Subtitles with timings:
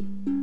[0.00, 0.39] 是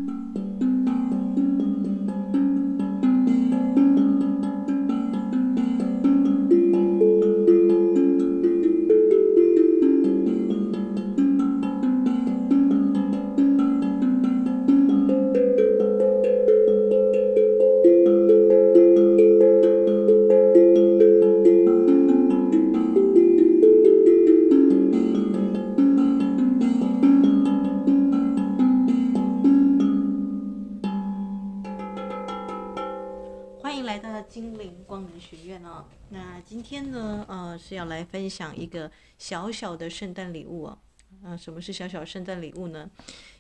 [38.28, 40.78] 分享一个小小的圣诞礼物哦，
[41.24, 42.90] 啊，什么是小小圣诞礼物呢？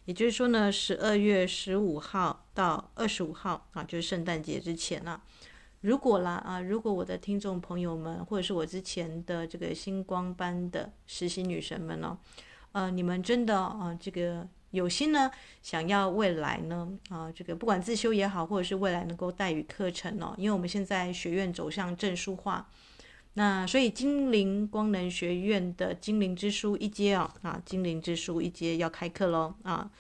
[0.05, 5.21] 也就是说呢，十二月十五号到二十五号啊，就是圣诞节之前啊，
[5.81, 12.17] 如果啦啊，如果我的听众朋友们，或者是我之前的这个星光班的实习女神们呢，
[12.71, 15.29] 呃，你们真的啊，这个有心呢，
[15.61, 22.69] 想要未来呢啊，这个不管自修也好，或者是未来能够带语课程哦，因为我们现在学院走向证书化。
[23.37, 29.91] 那所以精灵光能学院的精灵之书一阶啊啊，精灵之书一阶要开课喽啊，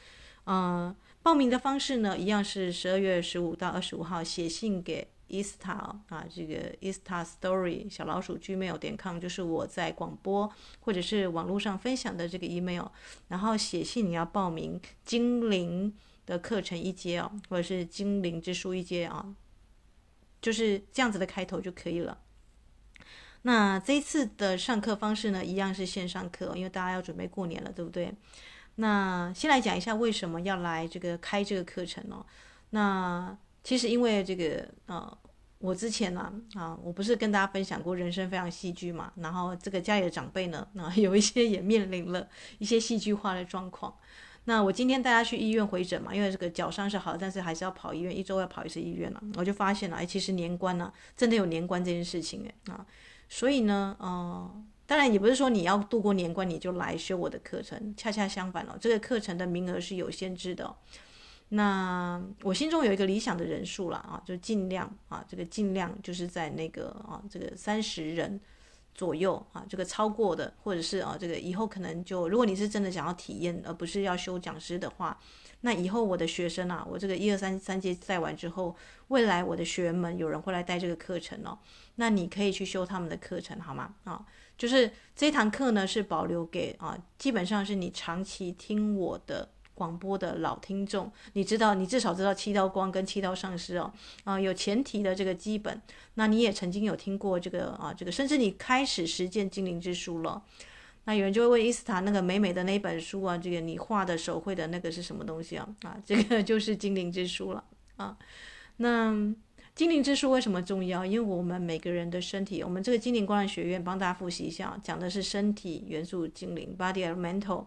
[0.45, 12.87] 嗯，报名的方式呢，一样是十二月十五到二十五号写信给 Esta 啊，这个 Esta Story 小老鼠 Gmail 点 com 就是我在广播或者是网络上分享的这个 email，
[13.27, 15.93] 然后写信你要报名精灵
[16.25, 19.35] 的课程一阶哦，或者是精灵之书一阶啊，
[20.41, 22.17] 就是这样子的开头就可以了。
[23.47, 28.13] 那这一次的上课方式呢，一样是线上课，因为大家要准备过年了，对不对？
[28.75, 32.25] 那先来讲一下为什么要来这个开这个课程哦。
[32.71, 35.17] 那其实因为这个呃，
[35.59, 43.95] 我之前呢啊，我不是跟大家分享过人生非常戏剧嘛，然后这个家里的长辈呢，啊，有一些也面临了一些戏剧化的状况。
[44.43, 49.23] 那我今天带他去医院回诊嘛，因为这个脚伤是好，但是还是要跑医院，一周要跑一次医院了。
[49.35, 52.85] 我就发现了，哎，其实年关呢，真的有年关这件事情哎啊。
[53.29, 60.75] 所以呢，呃，当然也不是说你要度过年关你就来修我的课程，恰恰相反哦，这个课程的名额是有限制的。
[61.49, 68.39] 那我心中有一个理想的人数了啊，就尽量啊，这个尽量就是在那个啊，这个三十人
[68.93, 75.17] 左右啊，这个超过的或者是啊，这个以后可能就如果你是真的想要体验，而不是要修讲师的话。
[75.67, 78.73] 那以后我的学生啊，我这个一二三三阶带完之后，
[79.09, 81.59] 未来我的学员们有人会来带这个课程哦。
[81.95, 83.93] 那你可以去修他们的课程，好吗？
[84.05, 84.25] 啊，
[84.57, 93.91] 就是这堂课呢是保留给啊，基本上是你长期听我的广播的老听众，你知道，你至少知道七道光跟七道上师哦，
[94.23, 95.81] 啊，有前提的这个基本，
[96.13, 100.41] 那你也曾经有听过这个啊，这个甚至你开始实践精灵之书了。
[101.07, 105.65] 那有人就会问伊斯塔，那个美美的那本书啊，这个你画的手绘的那个是什么东西啊？
[105.83, 107.63] 啊，这个 就是精灵之书了
[107.95, 108.17] 啊。
[108.75, 109.15] 那
[109.77, 111.05] 精灵之书为什么重要？
[111.05, 117.63] 因为我们每个人的身体，我们这个精灵光能学院帮大家复习一下，讲的是身体元素精灵 （body elemental）。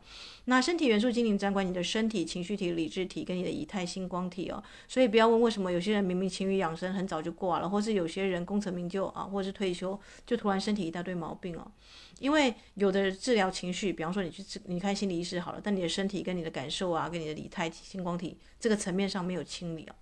[0.47, 4.61] 那身体元素精灵掌管你的身体、情绪体、理智体跟你的仪态星光体哦。
[4.89, 11.71] 所以不要问为什么有些人明明勤于养生，很早就挂了，或是有些人功成名就啊，或是退休就突然身体一大堆毛病哦。
[12.19, 19.95] 因为有的治疗情绪，比方说你去治，你看心理医师好了，但你的身体跟你的感受啊，跟你的体态、星光体这个层面上没有清理哦。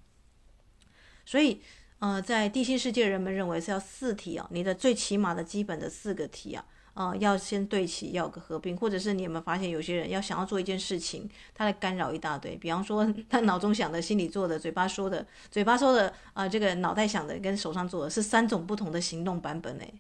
[1.26, 1.60] 所以，
[2.00, 6.64] 呃，在地心世界，人们认为是要四体啊，你的最起码的基本的四个体啊，
[6.94, 19.92] 呃，要先对齐，要个合并，或者是你有没有发现，有些人要想要做一件事情，他的干扰一大堆，比方说他脑中想的、心里做的、嘴巴说的、嘴巴说的啊、这个脑袋想的跟手上做的是三种不同的行动版本哎，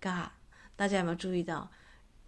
[0.00, 0.32] 嘎。
[0.74, 1.70] 大家有没有注意到？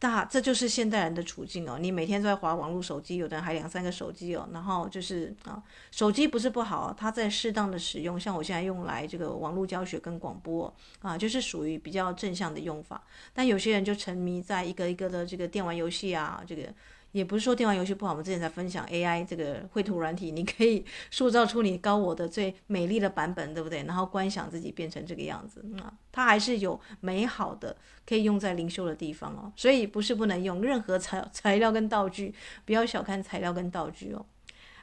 [0.02, 1.78] 大这就是现代人的处境哦。
[1.78, 4.48] 你每天都在划网络手机，有的人还两三个手机哦。
[4.52, 13.00] 然后就是啊，手机不是不好，它在适当的使用，像我现在用来这个网络教学跟广播啊，就是属于比较正向的用法。
[13.32, 16.64] 但有些人就沉迷在一个一个的这个电玩游戏啊，这个。
[17.12, 23.84] 也不是说电玩游戏不好，我们之前在分享 AI 这个绘图软体，你可以 塑造出你高我的最美丽的版本，对不对？
[23.84, 27.76] 然后观想自己变成这个样子啊，它还是有美好的
[28.06, 29.52] 可以用在灵修的地方哦。
[29.54, 32.34] 所以不是不能用任何材 材料跟道具，
[32.64, 34.25] 不要小看材料跟道具哦。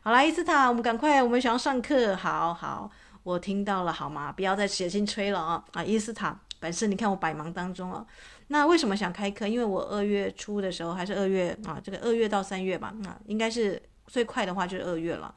[0.02, 2.90] 好啦，伊斯塔，我们赶快，我们想要上课，好好，
[3.24, 4.32] 我听到了，好吗？
[4.32, 8.06] 不要再写信催了啊啊，伊斯塔，本身你看我百忙当中哦。
[8.50, 9.48] 那为什么想开课？
[9.48, 15.34] 因为我二月初的时候，还是二月啊，这个二月到三月吧，那应该是最快的话就是二月了。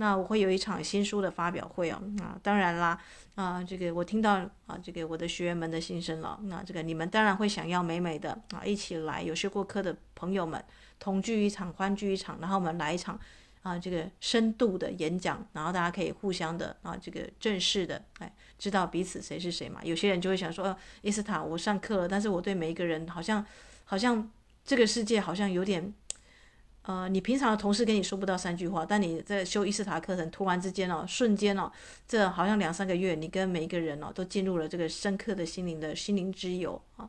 [0.00, 2.96] 那我会有一场新书的发表会哦，啊，当然啦，
[3.34, 4.34] 啊，这个我听到
[4.66, 10.62] 啊，这个我的学员们的心声了，那这个你们当然会想要美美的啊，一起来，有学过课的朋友们
[11.00, 13.18] 同聚一场，欢聚一场，然后我们来一场
[13.62, 19.80] 啊这个深度的演讲，然后大家可以互相的啊这个正式的哎知道彼此谁是谁嘛。
[19.82, 23.44] 有些人就会想说，呃，伊斯塔，我上课了，但是我对每一个人好像
[23.84, 24.30] 好像
[24.64, 25.94] 这个世界好像有点。
[26.82, 31.70] 呃，你平常的同事跟你说不到三句话，但你在修伊斯塔课程，突然之间哦，瞬间哦，
[32.06, 37.06] 这好像两三个月，你跟每一个人哦，都进入了这个深刻的心灵的心灵之友啊。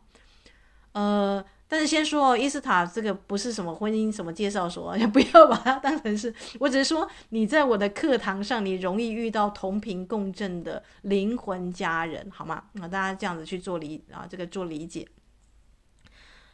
[0.94, 12.64] 呃，但是先说哦，伊斯塔这个不是什么婚姻什么介绍所， 也不要把它当成是，我只是说你在我的课堂上，你容易遇到同频共振的灵魂家人，好吗？
[12.74, 15.08] 那大家这样子去做理啊，这个做理解。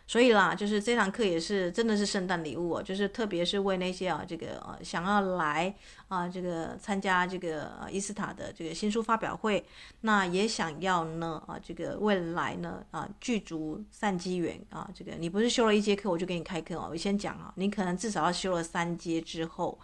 [0.07, 5.73] 所以啦，就是这堂课也是真的是圣诞礼物哦，就是特别是为那些啊这个呃想要来
[6.07, 9.65] 啊这个参加这个伊斯塔的这个新书发表会，
[10.01, 19.79] 那也想要呢啊这个未来呢啊具足善机缘啊这个你不是修了一节课我就给你开课哦，我先讲啊，你可能至少要修了三节之后，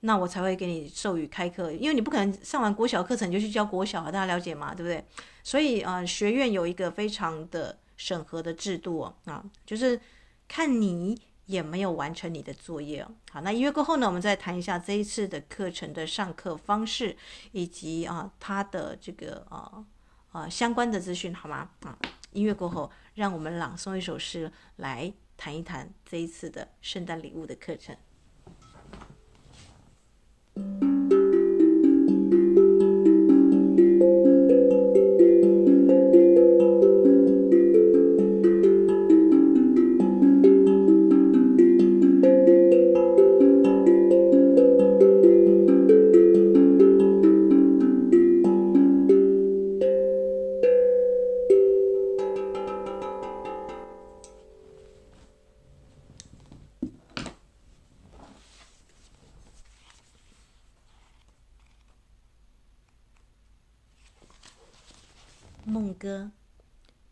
[0.00, 4.74] 那我才会给你授予开课，因为你不可能上完国小课程就去教国小啊，大家了解吗？
[4.74, 5.02] 对不对？
[5.42, 7.78] 所以啊学院有一个非常的。
[7.98, 10.00] 审核的制度，啊，就是
[10.48, 13.10] 看你也没有完成你的作业哦。
[13.30, 17.16] 好，那音乐过后呢，我们再谈一下这一次的课程的上课方式，
[17.52, 19.84] 以及啊它的这个啊
[20.30, 21.70] 啊相关的资讯，好吗？
[21.80, 21.98] 啊，
[22.32, 27.96] 音乐过后，让我们朗诵一首诗来谈一谈这一次的圣诞礼物的课程。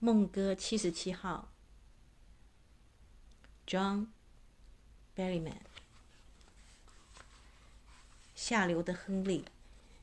[0.06, 1.50] 梦歌七十七号
[3.66, 4.06] ，John
[5.16, 5.56] Berryman。
[8.32, 9.44] 下流的亨利，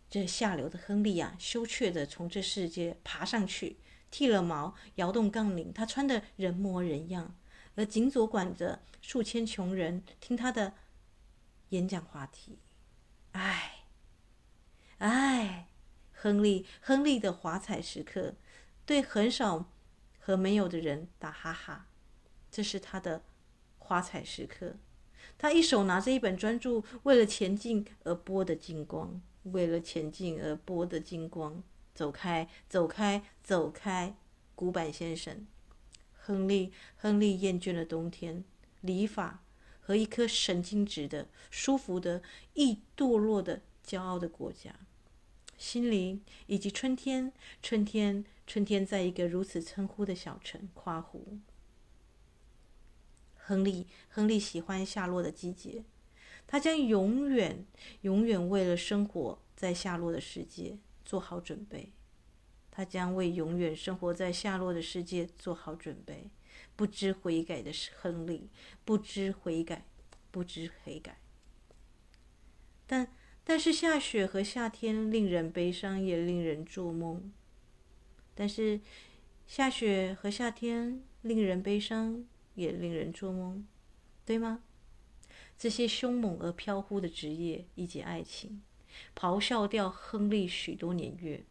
[0.10, 3.78] 这下流的亨利呀、啊，羞怯地从这世界爬上去，
[4.12, 7.38] 剃了毛，摇动杠铃，他穿的人模人样，
[7.76, 10.74] 而紧左管着数千穷人听他的
[11.70, 12.60] 演讲话题。
[13.32, 13.86] 唉，
[14.98, 15.70] 唉。
[16.12, 18.36] 亨利，亨利的华彩时刻，
[18.86, 19.70] 对很少
[20.25, 21.88] 和没有的人打哈哈，
[22.50, 23.24] 这是他的
[23.78, 24.78] 花彩时刻。
[25.38, 31.62] 他一手拿着一本专注为了前进而拨的金光，为了前进而拨的金光。
[31.94, 34.16] 走开，走开，走开，
[34.56, 35.46] 古板先生。
[36.14, 38.46] 亨利，亨利厌倦了冬天、
[38.80, 39.44] 理发
[39.81, 42.24] 和一颗神经质的、舒服的、
[42.54, 44.74] 易堕落的、骄傲的国家。
[45.58, 51.40] 心灵以及春天，春天，春天，在一个如此称呼的小城夸胡。
[53.36, 55.84] 亨利，亨利喜欢夏洛的季节，
[56.45, 57.66] 他将永远，
[58.01, 61.92] 永远为了生活在夏洛的世界做好准备。
[62.72, 66.30] 他将为永远生活在夏洛的世界做好准备。
[66.75, 68.50] 不知悔改的是亨利，
[68.84, 69.86] 不知悔改，
[70.31, 71.19] 不知悔改。
[72.86, 73.07] 但。
[73.45, 77.33] 但是下雪和夏天令人悲伤，也令人做梦。
[78.35, 78.80] 但是
[79.47, 82.25] 下雪和夏天令人悲伤，
[82.56, 83.66] 也令人做梦，
[84.25, 84.63] 对吗？
[85.57, 88.61] 这些凶猛而飘忽的职业以及爱情，
[89.16, 91.44] 咆哮掉亨利许多年月。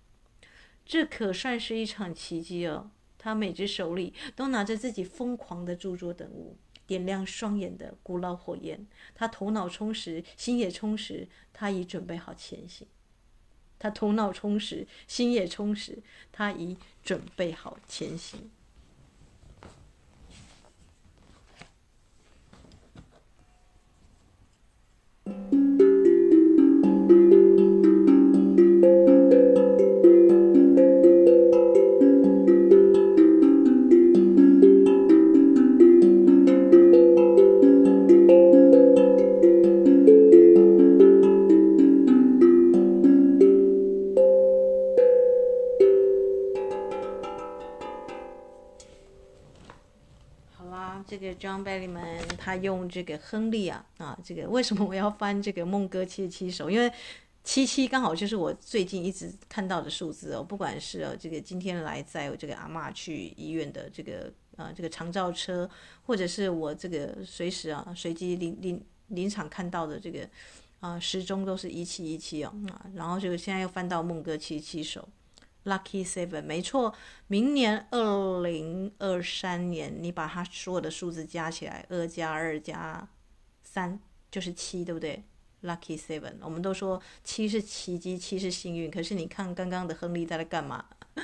[0.85, 2.91] 这可算是一场奇迹哦！
[3.17, 6.57] 他每只手里都拿着自己疯狂的著作等物。
[6.85, 12.87] 点亮双眼的古老火焰，他头脑充实，心也充实，他已准备好前行。
[13.83, 15.99] 他头脑充实，心也充实，
[16.31, 18.49] 他已准备好前行。
[51.43, 56.71] John Berryman 他用这个亨利啊啊，这个为什么我要翻这个梦歌七十七首？
[56.71, 56.89] 因为
[57.43, 60.43] 七七刚好就是我最近一直看到的数字哦。
[60.45, 65.69] 不管是哦这个今天来载我这个阿嬷去医院的这个啊这个长照车，
[66.07, 70.21] 或者是我这个随时啊随机临临临场看到的这个
[70.79, 75.09] 啊，时钟都是一七一七哦，啊，然后就现在又翻到梦歌七七首
[75.65, 76.95] ，Lucky Seven，没错，
[77.27, 83.09] 明年二零二三年，你把它所有的数字加起来，二加二加
[83.63, 83.99] 三
[84.31, 85.23] 就是七，对不对
[85.63, 90.85] ？Lucky Seven，我们都说七是奇迹，七是幸运，可是你看刚刚的亨利在那干嘛？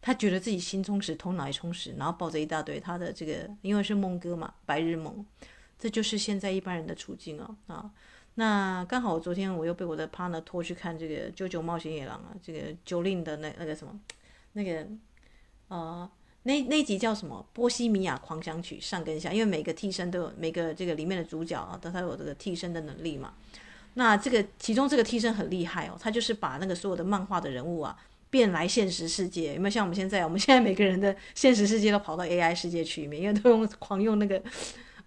[0.00, 5.26] 他觉得自己心充实，头脑也充实，然后抱着一大堆他的这个，因为是梦哥嘛，白日梦，
[5.78, 7.90] 这就是现在一般人的处境哦，啊。
[8.38, 13.92] 那刚好，我昨天我又被我的 partner 拖去看这个《九九冒险野狼》啊，这个九令的那那个什么，
[14.52, 14.86] 那个
[15.66, 16.08] 呃，
[16.44, 23.34] 那那集叫什么《波西米亚狂想曲》上跟下，因为每个替身都有每个这个里面的主角啊，都他有这个替身的能力嘛。
[23.94, 27.98] 那这个其中这个替身很厉害哦，他就是把那个所有的漫画的人物啊
[28.30, 30.22] 变来现实世界，有没有像我们现在？
[30.22, 34.40] 我们现在每个人的现实世界都跑到 AI 世界去里面，因为都用狂用那个。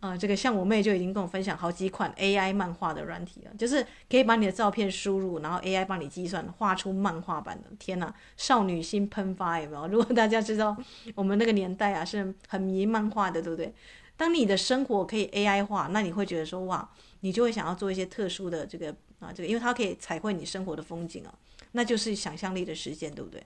[0.02, 7.70] 呃，这个像我妹就已经跟我分享好几款 AI 漫画的软体了，就是可以把你的照片输入，然后 AI 帮你计算画出漫画版的。
[7.78, 9.88] 天哪，少女心喷发有没有？
[9.90, 10.76] 如果大家知道
[11.14, 13.74] 我们那个年代啊是很迷漫画的，对不对？
[14.18, 16.90] 当你的生活可以 AI 化，那你会觉得说哇，
[17.20, 21.34] 你就会想要做一些特殊的这个啊这个，因为它可以彩绘你生活的风景啊，
[21.74, 23.44] 那就是想象力的实现，对不对？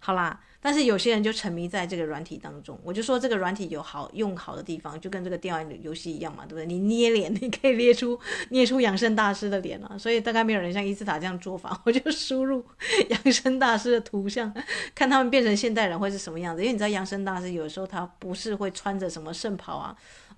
[0.00, 2.80] 好啦，但是有些人就沉迷在这个软体当中。
[2.82, 6.64] 我就说这个软体有好用好的地方，就跟这个电玩游戏一样嘛，对不对？
[6.64, 8.18] 你捏脸，你可以捏出
[8.48, 9.98] 捏出养生大师的脸啊。
[9.98, 11.78] 所以大概没有人像伊斯塔这样做法。
[11.84, 12.64] 我就输入
[13.10, 14.50] 养生大师的图像，
[14.94, 16.62] 看他们变成现代人会是什么样子。
[16.62, 19.94] 因为你知道养生大师有时候他不是会穿着什么圣袍啊。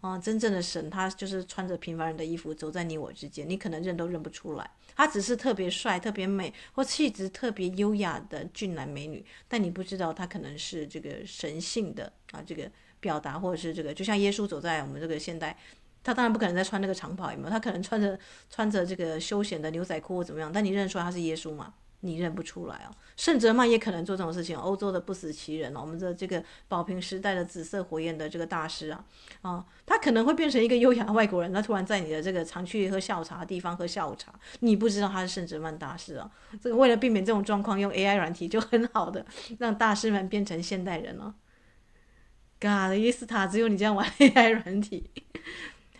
[0.06, 4.70] 啊、真正的神，他就是穿着平凡人的衣服走在你我之间，你可能认都认不出来。
[4.94, 12.70] 他只是特别帅、特别美或气质特别优雅的俊男美女，但你不知道他可能是这个神性的啊，这个
[13.00, 15.56] 表达或者是这个，就像耶稣走在我们这个现代，
[16.02, 17.50] 他当然不可能再穿那个长袍，有没有？
[17.50, 21.74] 他可能穿着穿着这个休闲的牛仔裤或怎么样，但你认出来他是耶稣吗？
[22.00, 24.56] 你认不出来哦，圣哲曼也可能做这种事情。
[24.56, 29.04] 欧洲的不死奇人哦，我们的这个宝瓶时代的紫色火焰的这个大师啊，
[29.42, 36.30] 啊，他可能会变成一个优雅的外国人，他突然在你的这个常去喝下午茶的地方喝下午茶，你不知道他是圣哲曼大师啊。
[36.62, 39.24] 这个为了避免这种状况，用 AI 软体就很好的
[39.58, 41.34] 让大师们变成现代人了。
[42.60, 45.10] God，伊斯塔，只有你这样玩 AI 软体。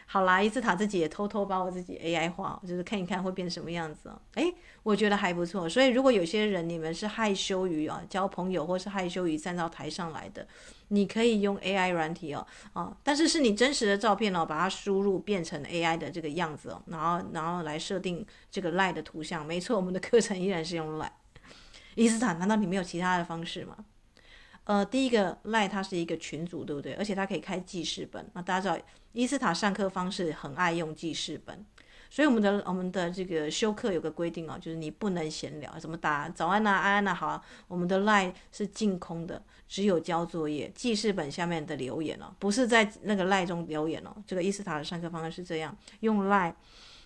[0.09, 4.19] 好啦，伊斯塔自己也偷偷把我自己 AI 化，就是看一看会变成什么样子哦。
[4.35, 5.69] 诶，我觉得还不错。
[5.69, 10.47] 所以如果有些人你们是害羞于啊交朋友，或是害羞于站到台上来的，
[10.89, 19.45] 你可以用 AI 软体哦，啊，但是是你真实的照片哦，把它输入变成 AI 的这个样子哦，然后然后来设定这个 lie 的图像。
[19.45, 21.11] 没错，我们的课程依然是用 lie。
[21.97, 23.77] 伊斯塔，难道你没有其他的方式吗？
[24.65, 26.93] 呃，第一个 lie 它是一个群组，对不对？
[26.95, 28.29] 而且它可以开记事本。
[28.35, 28.85] 那大家知道，
[29.17, 31.65] 伊斯塔上课方式很爱用记事本，
[32.11, 40.71] 所以我们的我们的这个修课有个规定哦，就是你不能闲聊，怎么打早安呐、啊、安安呐，好，我们的 LINE 是净空的，只有交作业。
[40.75, 44.15] 记事本下面的留言哦，不是在那个 LINE 中留言哦。
[44.27, 46.53] 这个伊斯塔的上课方式是这样，用 LINE，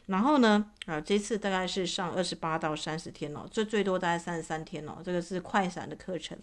[0.06, 6.36] 然后呢，啊，这次大概是上二十八到三十天哦，最最多大概三十三天哦，这个是快闪的课程。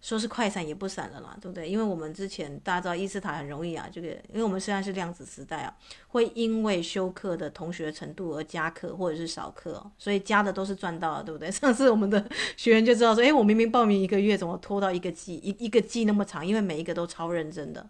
[0.00, 1.68] 说是快闪也不闪了啦，对不对？
[1.68, 5.74] 因为我们之前大家知道伊斯塔很容易啊，这个因为我们现在是量子时代啊，
[6.08, 11.50] 会因为修课的同学程度而加课或者是少课哦，所以加的都是赚到了，对不对？
[11.52, 12.24] 上次我们的
[12.56, 16.46] 学员就知道说，诶，我明明报名一个月，怎么拖到一个季一一个季那么长？
[16.46, 17.84] 因为每一个都超认真的。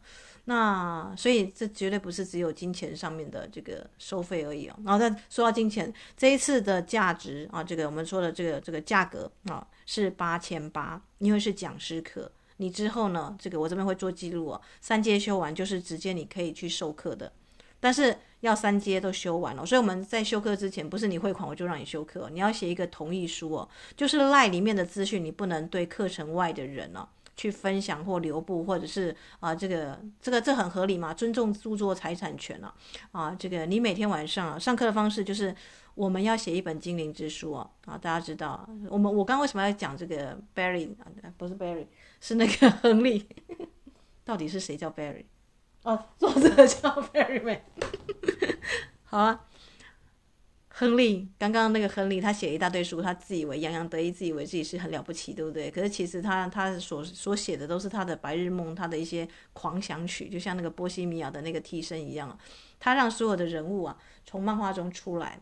[0.46, 4.74] 那所以这绝对不是只有金钱上面的这个收费而已哦。
[4.82, 12.30] 然后再说到金钱，这一次的价值啊，这个我们说的这个这个价格啊是八千八，因为是讲师课。
[12.58, 14.60] 你之后呢，这个我这边会做记录哦。
[14.82, 17.32] 三阶修完就是直接你可以去授课的，
[17.80, 19.64] 但是要三阶都修完了。
[19.64, 27.08] 所以我们在修课之前，不是你汇款我就让你修课，你要写一个同意书哦，就是赖里面的资讯你不能对课程外的人哦。
[27.38, 31.14] 去分享或留步，或者是啊，这个这个这很合理嘛？
[31.14, 32.74] 尊重著作财产权啊，
[33.12, 35.54] 啊，这个你每天晚上啊上课的方式就是
[35.98, 41.32] 我们要写一本精灵之书啊，啊，大家知道我们我刚刚为什么要讲这个 Barry 啊？
[41.36, 41.86] 不是 Barry，
[42.20, 43.26] 是那个 亨利，
[44.24, 45.24] 到底是谁叫 Barry？
[45.82, 47.60] 哦，作者叫 Barry 没？
[49.02, 49.44] 好啊。
[50.68, 55.68] 亨利，刚刚那个亨利，他写一大堆书，他自以为洋洋得意，自以为自己是很了不起，对不对？
[55.68, 62.38] 可是其实他他所所写的都是他的白日梦，他的一些狂想曲，就像那个波西米亚的那个替身一样，
[62.78, 65.40] 他让所有的人物啊从漫画中出来，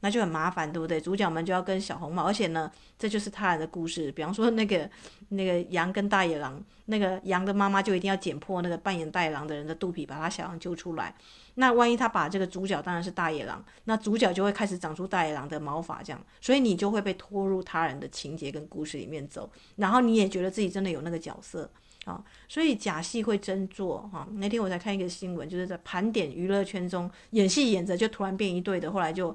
[0.00, 1.00] 那就很麻烦，对不对？
[1.00, 4.12] 主角们就要跟小红帽，而且呢，这就是他人的故事。
[4.12, 4.88] 比方说那个
[5.30, 11.14] 那个羊跟大野狼，那个羊的妈妈就一定要剪破那个扮演大野狼的人的肚皮，把他小羊揪出来。
[11.54, 21.68] 那万一他把这个主角当然是大野狼，那主角就会开始长出大野狼的毛发，这样，所以你就会被拖入他人的情节跟故事里面走，然后你也觉得自己真的有那个角色
[22.04, 24.28] 啊，所以假戏会真做哈。
[24.34, 29.34] 那天我才看一个新闻，就是在盘点娱乐圈中演戏演着就突然变一对的，后来就。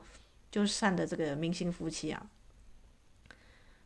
[0.52, 2.30] 就是善的这个明星夫妻啊，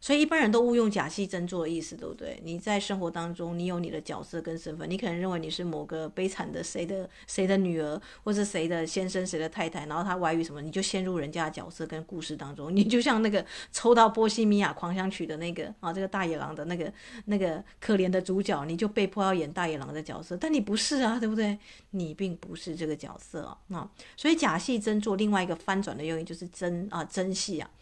[0.06, 2.40] 所以一般人都误用假戏真做的意思，对不对？
[2.44, 16.94] 你在生活当中，你有你的角色跟身份，你可能认为你是某个悲惨的谁的谁的女儿，或是谁的先生、谁的太太，然后他外遇什么，你就陷入人家的角色跟故事当中，你就像那个抽到《波西米亚狂想曲》的那个啊，这个大野狼的那个
[17.26, 21.58] 那个可怜的主角，你就被迫要演大野狼的角色，但你不是啊，对不对？
[21.90, 27.74] 你并不是这个角色啊，所以假戏真做，另外一个翻转的用意就是真啊，真戏啊，啊，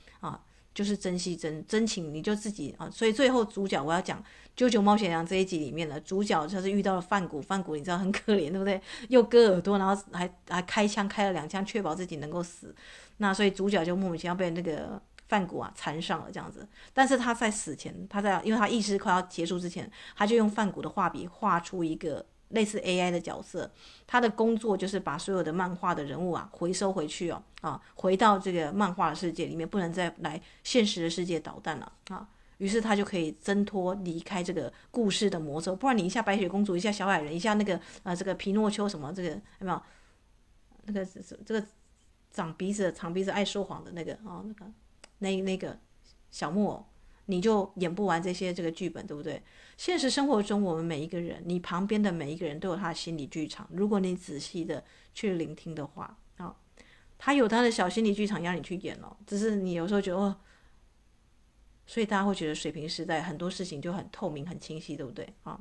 [0.73, 2.89] 就是珍惜真真情，你就自己啊。
[2.89, 4.21] 所以最后主角我要讲
[4.57, 8.81] 《啾啾冒险羊》这一集里面的主角就是遇到了范谷，范谷你知道很可怜，对不对？
[9.09, 12.73] 又割耳朵，然后还还开枪开了两枪，确保自己能够死。
[13.17, 16.67] 那所以主角就莫名其妙被那个范谷啊缠上了这样子。
[16.93, 22.25] 但是他在死前，他在因为他意识快要结束之前，他就用范谷的画笔画出一个。
[22.53, 23.69] 类似 AI 的角色，
[24.07, 32.27] 他的工作就是把所有的漫画的人物啊回收回去哦，啊，回到这个漫画的世界里面，不能再来现实的世界捣蛋了啊。
[32.59, 39.81] 于是他就可以挣脱离开这个故事的魔咒，不然你一下白雪公主，一下小矮人，一下那个啊这个皮诺丘什么这个有没有？
[40.85, 41.65] 那个这个
[42.31, 44.65] 长鼻子长鼻子爱说谎的那个啊那个
[45.19, 45.79] 那那个
[46.29, 46.85] 小木偶。
[47.25, 49.41] 你就演不完这些这个剧本，对不对？
[49.77, 53.67] 现实生活中，我们每一个人，你旁边的每一个人都有他的心理剧场。
[53.71, 56.55] 如果你仔细的去聆听的话，啊，
[57.17, 59.15] 他有他的小心理剧场要你去演哦。
[59.25, 60.37] 只是你有时候觉得，哦，
[61.85, 65.33] 所以大家会觉得水瓶时代很多事情就很透明、很清晰，对不对？
[65.43, 65.59] 啊，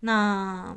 [0.00, 0.76] 那。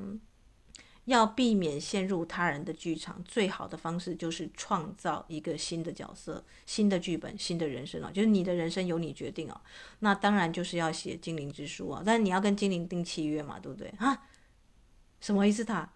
[1.11, 8.09] 要避免陷入他人的剧场，最好的方式就是创造一个新的角色、新的剧本、新的人生啊！
[8.11, 9.61] 就是你的人生由你决定哦！
[9.99, 12.01] 那当然就是要写精灵之书啊！
[12.05, 14.27] 但你要跟精灵订契约嘛，对不对啊？
[15.19, 15.63] 什么意思？
[15.63, 15.87] 他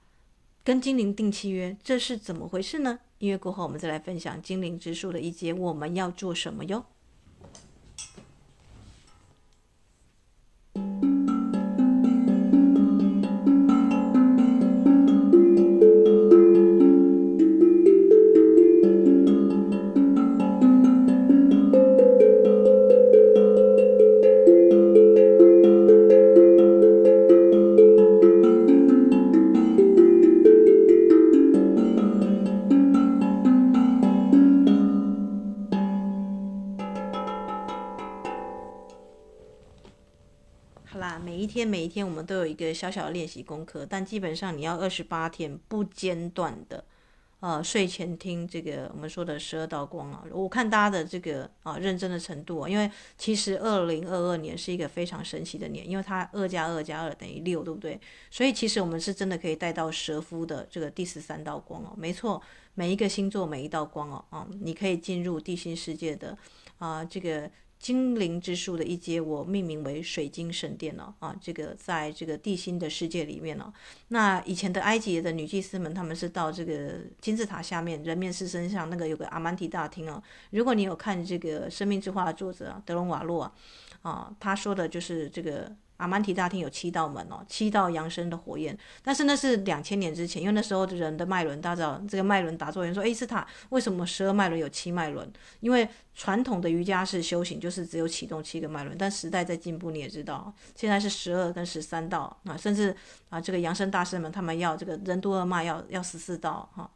[0.64, 3.00] 跟精灵订契约，这是怎么回事呢？
[3.20, 6.86] 音乐过后，我们再来分享精灵之书的一节，我们要做什么哟？
[41.96, 46.84] 天我们都有一个小小的练习功课，但基本上你要二十八天不间断的，
[47.40, 50.26] 呃，睡前听这个我们说的十二道光啊。
[50.30, 57.98] 我看大家的这个啊认真的程度啊，因为其实二零二二年是一个非常神奇的年，因为它二加二加二等于六，对不对？
[58.30, 61.94] 所以其实我们是真的可以带到蛇夫的这个第十三道光哦。
[61.96, 62.42] 没错，
[62.74, 66.38] 每一个星座每一道光哦，啊，你可以进入地心世界的
[66.78, 67.50] 啊这个。
[67.86, 71.36] 精灵之树的一阶，我命名为水晶神殿了啊！
[71.40, 73.72] 这个在这个地心的世界里面呢，
[74.08, 80.20] 那以前的埃及的女祭司们，他们是到这个金字塔下面人面狮身上那个有个阿曼提大厅啊。
[80.50, 83.54] 如果你有看这个《生命之花》的作者德隆瓦洛啊，
[84.02, 85.72] 啊，他说的就是这个。
[85.98, 95.32] 阿曼提大厅有七道门哦，七道扬升的火焰，但是那是两千年之前，因为那时候的人的脉轮，大家知道这个脉轮打坐，人说，诶，伊斯塔为什么十二脉轮有七脉轮？
[95.62, 102.96] 因为传统的瑜伽式修行就是只有启动七个脉轮，但时代在进步，你也知道，现在是十二跟十三道啊，甚至
[103.30, 106.90] 啊这个扬升大师们他们要这个任督二脉要要十四道哈。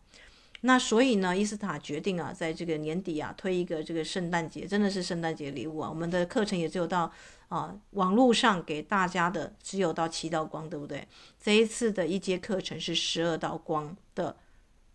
[0.62, 5.89] 那所以呢，伊斯塔决定啊，在这个年底啊，推一个这个圣诞节，真的是圣诞节礼物啊。
[5.89, 7.09] 我们的课程也只有到
[7.49, 11.07] 啊网络上给大家的，只有到七道光，对不对？
[11.39, 14.35] 这一次的一节课程是十二道光的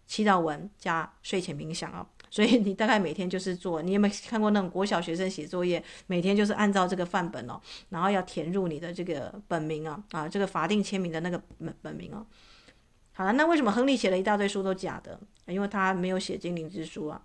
[0.07, 2.07] 七道文加睡前冥想啊。
[2.31, 5.81] 所以你大概每天就是做，你有没有看过那种国小学生写作业？
[6.09, 12.27] 每天就是按照这个范本哦，然后要填入你的这个本名啊啊，这个法定签名的那个本本名啊。
[13.13, 15.21] 好了，那为什么亨利写了一大堆书都假的？
[15.47, 17.23] 因为他没有写精灵之书啊。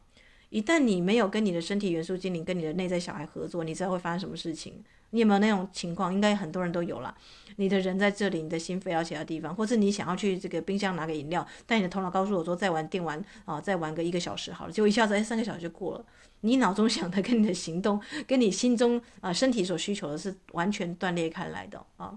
[0.49, 4.83] 一旦你没有跟你的身体元素精灵、跟你的内在小孩合作，你知道会发生什么事情？
[5.11, 6.13] 你有没有那种情况？
[6.13, 7.15] 应该很多人都有啦。
[7.55, 16.05] 你的人在这里，你的心飞到其他地方，或是你想要去这个冰箱拿个饮料，但你的头脑告诉我说再玩电玩啊，再玩个一个小时好了，结果一下子哎三个小时就过了。
[16.41, 22.15] 你脑中想的跟你的行动，跟你心中啊身体所需求的是完全断裂开来的啊。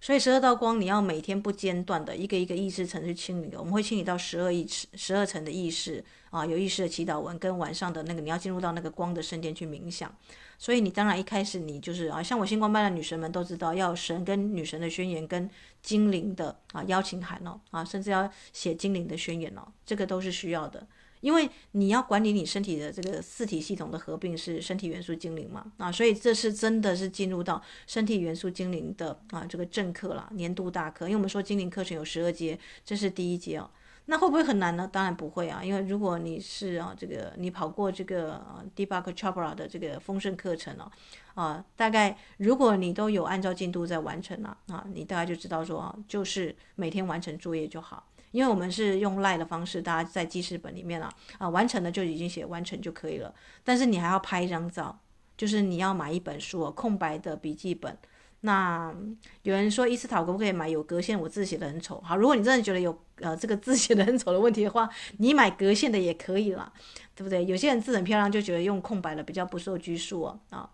[0.00, 3.54] 所以十二道光，你要每天不间断的一个一个意识层去清理。
[3.56, 10.12] 我们会清理到十二意识、十二层的意识啊，有意识的祈祷文跟晚上的那个，你要进入到那个光的圣殿去冥想。
[10.62, 15.50] 所以你当然一开始你就是啊，像我星光班的女神们都知道，要神跟女神的宣言，跟
[15.82, 20.86] 精灵的啊邀请函哦啊，甚至要写精灵的宣言哦，这个都是需要的。
[21.20, 31.06] 因为你要管理你身体的这个四体系统的合并是身体元素精灵嘛啊，所以这是真的是进入到身体元素精灵的啊这个正课了，年度大课。
[31.06, 33.68] 因为我们说精灵课程有十二节，这是第一节哦。
[34.06, 34.88] 那会不会很难呢？
[34.92, 40.90] 当然不会啊，因为如果你是啊这个你跑过这个 Deepak Chopra 的这个丰盛课程哦
[41.34, 48.08] 啊，大概如果你都有按照进度在完成了啊，你大概就知道说啊，就是每天完成作业就好。
[48.32, 53.32] 因为我们是用赖的方式，大家在记事本里面啊，啊，完成了就已经写完成就可以了。
[53.62, 54.98] 但是你还要拍一张照，
[55.36, 57.96] 就是你要买一本书，空白的笔记本。
[58.44, 58.94] 那
[59.42, 61.18] 有人说伊斯塔可不可以买有格线？
[61.18, 62.00] 我字写的很丑。
[62.00, 66.72] 好，如果你真的觉得有呃这个字写的很丑的问题的话，你买格线的也可以啦，
[67.14, 67.44] 对不对？
[67.44, 70.70] 有些人字很漂亮，就觉得用空白的比较不受拘束啊啊。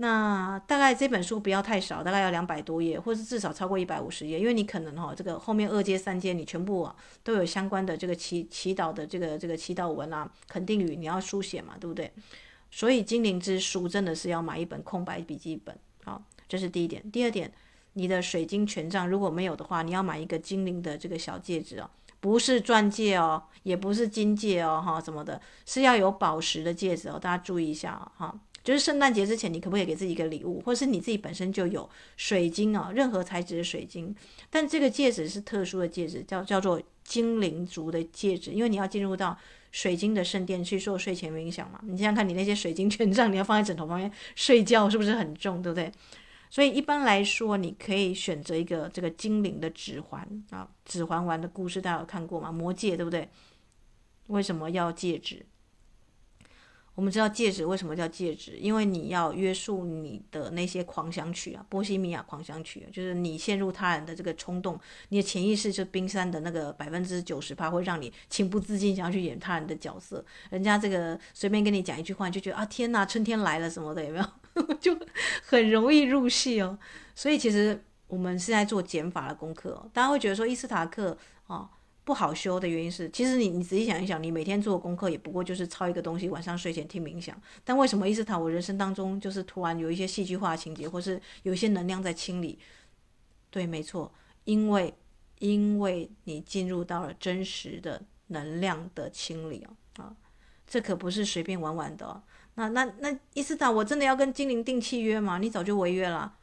[0.00, 12.12] 那大概这本书不要太少，大概要两百多页，或是至少超过一百五十页，因为你可能哈、这个后面二阶三阶你全部、啊、都有相关的这个祈祈祷的这个这个祈祷文啊，肯定语你要书写嘛，对不对？
[12.70, 17.02] 所以精灵之书真的是要买一本空白笔记本，好，这是第一点。
[17.10, 17.52] 第二点，
[17.92, 28.40] 你的水晶权杖如果没有的话，你要买一个精灵的这个小戒指哦，不是钻戒哦，也不是金戒哦，哈什么的，是要有宝石的戒指哦，大家注意一下啊，哈。
[28.64, 34.14] 就是圣诞节之前，你可不可以给自己一个礼物，或是你自己本身就有水晶啊，任何材质的水晶，
[34.50, 39.34] 但这个戒指是特殊的戒指，叫叫做精灵族的戒指，因为你要进入到
[39.72, 41.80] 水晶的圣殿去做睡前冥想嘛。
[41.84, 45.90] 你想想看，你那些水晶权杖，你要放在枕头旁边睡觉，是不是很重，对不对？
[46.50, 52.50] 所以一般来说，你可以选择一个这个精灵的指环啊，指环王的故事大家有看过吗？
[52.50, 53.28] 魔戒对不对？
[54.28, 55.44] 为什么要戒指？
[56.94, 58.56] 我们知道戒指为什么叫戒指？
[58.58, 64.76] 因为你要约束你的那些狂想曲啊，波西米亚狂想曲，就是你陷入他人的这个冲动，
[65.10, 70.24] 你的潜意识就冰山的那个百分之九十八会让你情不自禁想要去演他人的角色。
[70.50, 74.24] 人家这个随便跟你讲一句话，就觉得啊天哪，春天来了什么的，有没有？
[74.80, 74.98] 就
[75.42, 76.78] 很容易入戏哦。
[77.14, 79.88] 所以其实我们是在做减法的功课。
[79.92, 81.16] 大家会觉得说伊斯塔克
[81.46, 81.70] 啊。
[82.04, 87.38] 不好修的原因是，其实你你仔细想一想，你每天做功课也不过就是抄一个东西，晚上睡前听冥想。
[87.62, 92.58] 但为什么伊斯塔我人生当中就是突然有一些戏剧化情节，或是有一些能量在清理？
[93.50, 94.10] 对，没错，
[94.44, 94.94] 因为
[95.40, 100.16] 因为你进入到了真实的能量的清理啊啊，
[100.66, 102.22] 这可不是随便玩玩的。
[102.58, 105.38] 那那那伊斯塔，我真的要跟精灵订契约吗？
[105.38, 106.34] 你早就违约了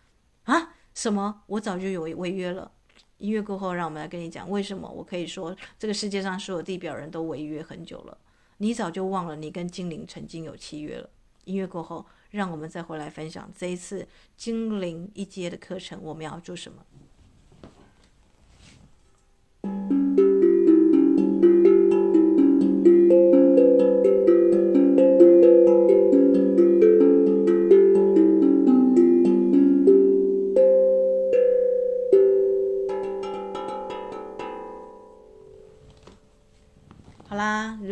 [0.46, 0.74] 啊？
[0.94, 1.44] 什么？
[1.48, 2.72] 我早就有违约了。
[3.18, 8.18] 音乐过后，让我们来跟你讲为什么我可以说这个世界上所有地表人都违约很久了。
[8.58, 11.10] 你早就忘了你跟精灵曾经有契约了。
[11.44, 16.86] 音乐过后，让我们再回来分享这一次精灵一阶的课程，我们要做什么？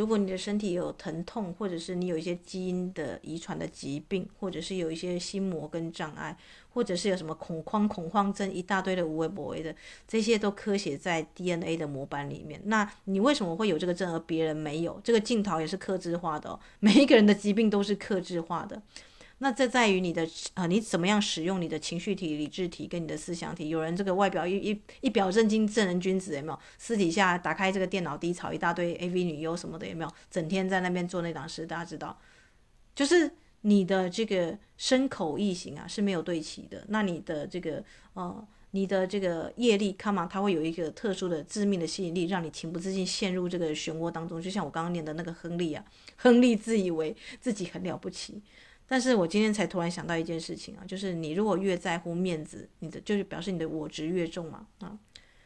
[0.04, 6.38] 如果你的身体有疼痛，或者是你有一些基因的遗传的疾病，或者是有一些心魔跟障碍，
[6.74, 9.74] 或者是有什么恐慌、恐慌症，一大堆的无为不为的，
[10.06, 12.60] 这些都刻写在 DNA 的模板里面。
[12.66, 15.00] 那你为什么会有这个症，而别人没有？
[15.06, 18.82] 这个镜头也是克制化的哦，每一个人的疾病都是克制化的。
[19.40, 23.68] 那这在于你的啊，你怎么样使用你的情绪体、理智体跟你的思想体？
[23.68, 26.60] 有人这个外表一一一表正经正人君子有没有？
[26.78, 30.12] 私底下打开这个电脑低潮一大堆 AV 女优什么的有没有？
[30.32, 32.18] 整天在那边做那档事，大家知道，
[32.96, 33.30] 就是
[33.62, 36.86] 你的这个身口意行啊是没有对齐的。
[36.88, 44.42] 那你的这个呃，你的这个业力看嘛，它会有一个特殊的致命的吸引力，让你情不自禁陷入这个漩涡当中。
[44.42, 45.84] 就像我刚刚念的那个亨利啊，
[46.16, 48.42] 亨利自以为自己很了不起。
[48.94, 54.96] 但是我今天才突然想到一件事情啊，就是你如果越在乎面子，你的就是表示你的我执越重嘛啊。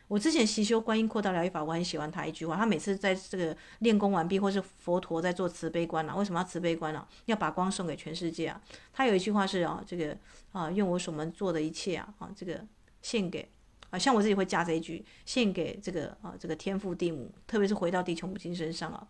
[0.09, 2.57] 我之前习修观音扩大疗愈法，我很喜欢他一句话。
[2.57, 7.07] 他每次在这个练功完毕，或是佛陀在做慈悲观啊，为什么要慈悲观啊？
[7.27, 8.61] 要把光送给全世界啊。
[8.91, 10.17] 他有一句话是啊，这个
[10.51, 12.61] 啊，用我所能做的一切啊，啊，这个
[13.01, 13.47] 献给
[13.91, 19.07] 啊，像我自己会加这一句，献给这个啊，这个天父地母，特别是回到地球母亲身上啊，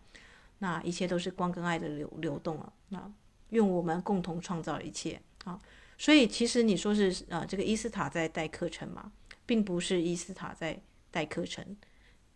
[0.58, 2.72] 那一切都是光跟爱的流流动啊。
[2.90, 3.12] 那
[3.50, 5.58] 用我们共同创造一切啊。
[5.96, 9.10] 所以其实你说是啊，这个伊斯塔在带课程嘛，
[9.46, 10.80] 并不是伊斯塔在。
[11.10, 11.64] 带课程，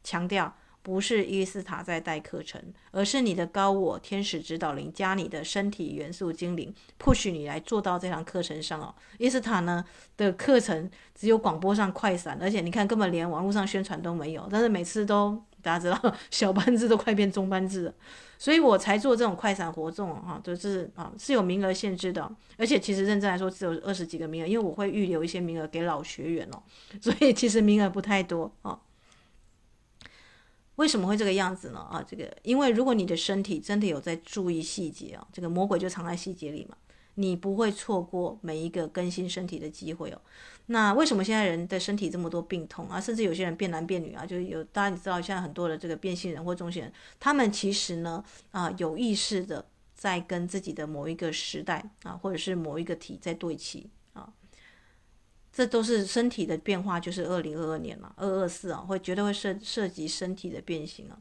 [0.03, 2.59] 强调不是伊斯塔在带课程，
[2.90, 8.92] 而是你的高我天使指导灵加你的身体元素精灵，push 你来做到这堂课程上哦。
[9.18, 9.85] 伊斯塔呢
[10.16, 17.94] 的课程只有广播上快闪，而且你看根本连网络上宣传都没有，但是每次都大家知道 小班制都快变中班制了，
[18.38, 26.62] 所以我才做这种快闪活动哈，就是啊是有名额限制的，而且其实认真来说只有二十几个名额，因为我会预留一些名额给老学员哦，
[27.01, 28.79] 所以其实名额不太多啊。
[30.77, 31.79] 为什么会这个样子呢？
[31.79, 36.77] 啊，这个因为如果你的身体真的有在注意细节啊，这个魔鬼就藏在细节里嘛，
[37.14, 40.20] 你不会错过每一个更新身体的机会哦。
[40.66, 43.01] 那为什么现在人的身体这么多病痛啊？
[43.01, 54.33] 甚至有些人变男变女啊，就是有大家你知道，现在很多的这个变性人或中性人，他们其实呢啊有意识的在跟自己的某一个时代啊，或者是某一个体在对齐啊。
[55.53, 61.18] 这都是身体的变化，就是二零二二年嘛，二二四啊，会绝对会涉涉及身体的变形啊。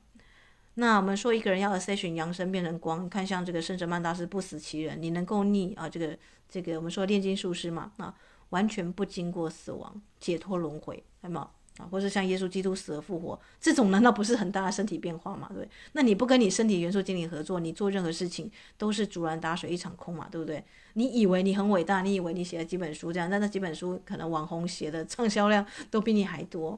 [0.75, 8.15] 那我们说一个人要 ascension 扬升变成光，你看像这个圣哲曼大师不死其人，你能够逆啊这个这个我们说炼金术师嘛啊，
[8.51, 11.49] 完全不经过死亡，解脱轮回，对吗？
[11.77, 15.49] 啊，或者像耶稣基督死而复活，这种难道不是很大的身体变化吗？
[15.53, 20.61] 对，那你不跟你身体元素精灵合作，你做任何事情都是竹篮打水一场空嘛，对不对？
[20.93, 26.77] 你以为你很伟大，你以为你写了几本书这样，但那几本书可能网红写的畅销量都比你还多。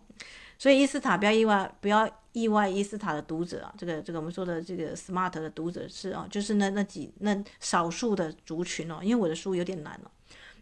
[0.59, 10.11] 所以伊斯塔不要意外，不要意外，伊斯塔的读者啊，这个这个我们说的这个 smart 的读者是啊，就是那那几那少数的族群哦，因为我的书有点难了。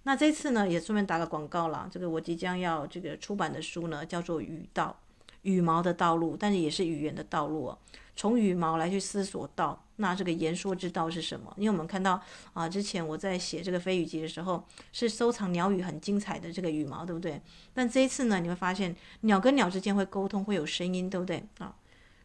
[0.03, 1.87] 那这次呢，也顺便打个广告啦。
[1.91, 4.99] 这个我即将要这个出版的书呢，叫做《羽道
[5.43, 7.77] 羽毛的道路》，但是也是语言的道路哦。
[8.15, 11.51] 从羽毛来去思索道，那这个言说之道是什么？
[11.55, 12.21] 因为我们看到
[12.53, 17.41] 啊，之前我在写这个飞羽集的时候，是收藏鸟语很精彩的这个羽毛，对不对？
[17.73, 21.43] 但这一次呢，你会发现鸟跟鸟之间会沟通，会有声音，对不对？
[21.59, 21.73] 啊，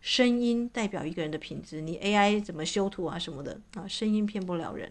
[0.01, 1.81] 声音代表一个人的品质。
[1.81, 4.91] 你 AI 怎么修图啊什么的啊，声音骗不了人。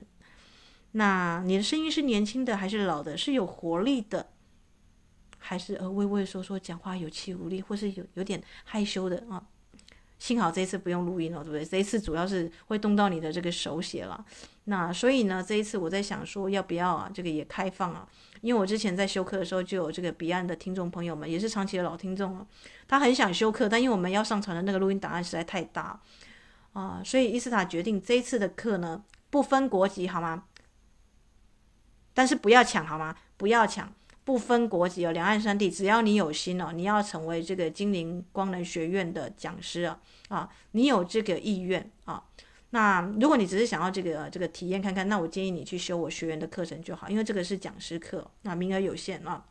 [0.97, 3.17] 那你的声音是年轻的还是老的？
[3.17, 4.27] 是有活力的，
[5.37, 9.43] 还是呃畏畏缩缩讲话有气无力，或是有有点害羞的啊？
[10.17, 11.65] 幸好这一次不用录音了，对不对？
[11.65, 14.25] 这一次主要是会动到你的这个手写了。
[14.63, 17.11] 那所以呢，这一次我在想说，要不要啊？
[17.13, 18.07] 这个也开放啊？
[18.39, 22.47] 因为我之前在修课的时候，就有这个彼岸的听众朋友们，也是长期的老听众啊，
[22.87, 25.99] 他很想修课，但因为我们要上传的那个录音档案实在太大
[26.71, 30.45] 啊，所以伊斯塔决定这一次的课呢，不分国籍，好吗？
[32.15, 33.15] 但是不要抢好吗？
[33.37, 39.99] 不要抢，不分国籍哦，两岸三地，只要你有心哦，你要成为这个精灵光能学院的讲师啊
[40.29, 42.23] 啊，你有这个意愿啊，
[42.69, 49.45] 那如果你只是想要这个这个体验看看，那我建议你去修我学员的课程就好，因为这个是讲师课，那名额有限啊，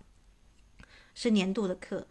[1.15, 2.07] 是年度的课。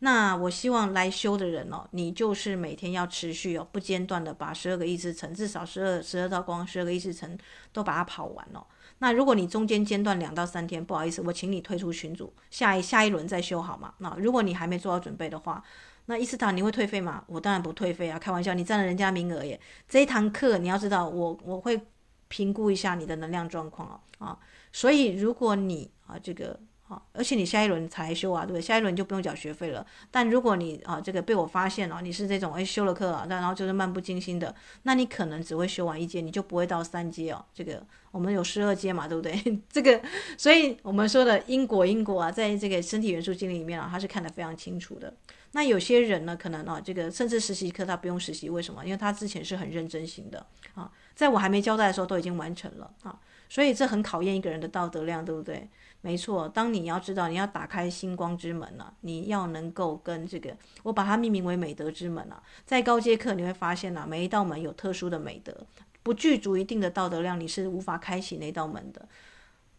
[0.00, 7.36] 那我希望来修的人哦，你就是每天要持续哦，不间断的把十二个意识层，至少十二十二道光，十二个意识层
[7.72, 8.64] 都把它跑完哦。
[8.98, 13.94] 那如果你中间间断两到三天，不好意思，我请你退出群组，下一下一轮再修好吗？
[13.98, 15.62] 那如果你还没做好准备的话，
[16.06, 17.22] 那伊斯塔你会退费吗？
[17.26, 19.60] 我当然不退费啊，开玩笑，你占了人家名额耶。
[19.88, 21.80] 这一堂课你要知道，我我会
[22.28, 24.38] 评估一下你的能量状况哦啊，
[24.72, 26.58] 所以如果你啊这个。
[26.88, 28.60] 啊，而且你下一轮才修啊，对不对？
[28.60, 29.86] 下一轮就不用缴学费了。
[30.10, 37.44] 但如果你啊，这个被我发现了，你是这种哎修了课啊，但然后就是漫不经心的，那你可能只会修完一阶，你就不会到三阶哦。
[37.52, 39.38] 这个我们有十二阶嘛，对不对？
[39.70, 40.00] 这个，
[40.38, 45.12] 所以我们说的因果因果啊，在这个身体元素经里面啊，他是看得非常清楚的。
[45.52, 48.84] 那有些人呢，可能啊，这个甚至实习课他不用实习，为什么？
[48.84, 55.68] 因为他之前是很认真型的啊，在我还没交代的时候都已经完成了啊，所以这很考验一个人的道德量，对不对？
[56.00, 62.40] 没错，当你要知道你要打开星光之门了，你要能够跟这个，我把它命名为美德之门了。
[62.64, 65.66] 在高阶课你会发现啊，每一道门有特殊的美德，
[66.04, 69.08] 不具足一定的道德量，你是无法开启那道门的。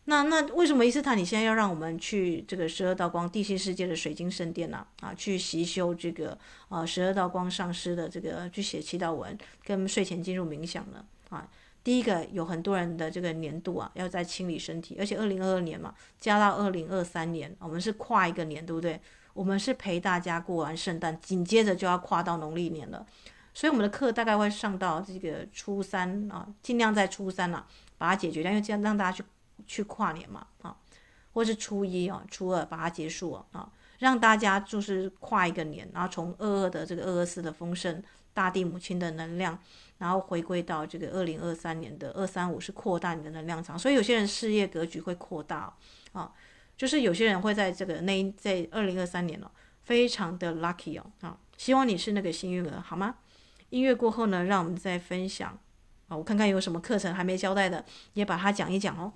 [0.06, 4.86] 那那为什么伊斯坦你现在要让我们去这个十二道光地心世界的水晶圣殿呢？
[5.00, 11.06] 啊，去习修这个啊十二道光上师的这个去写祈祷文，跟睡前进入冥想呢？
[11.30, 11.48] 啊？
[11.90, 19.02] 第一个有很多人的这个年度啊，要在清理身体，而且二零二二年嘛，加到二零二三年，我们是跨一个年，对不对？
[19.34, 23.04] 我们是陪大家过完圣诞，紧接着就要跨到农历年了，
[23.56, 27.66] 所以我们的课大概会上到这个初三啊，尽量在初三啊
[27.98, 29.24] 把它解决掉，因为这样让大家去
[29.66, 30.78] 去跨年嘛啊，
[31.34, 39.58] 或是初一啊、初二把它结束啊，让大家就是跨一个年，然后从二二的这个二二四的丰盛，大地母亲的能量，
[40.00, 45.72] 然后回归到这个二零二三年的二三五是扩大你的能量场，所以有些人事业格局会扩大
[46.14, 46.34] 啊。
[46.76, 49.52] 就是有些人会在这个那在二零二三年哦，
[49.84, 53.16] 非常的 lucky 哦啊，希望你是那个幸运儿，好吗？
[53.70, 55.60] 音乐过后呢，让我们再分享
[56.08, 57.84] 啊，我看看有什么课程还没交代的，
[58.14, 59.12] 也把它讲一讲哦。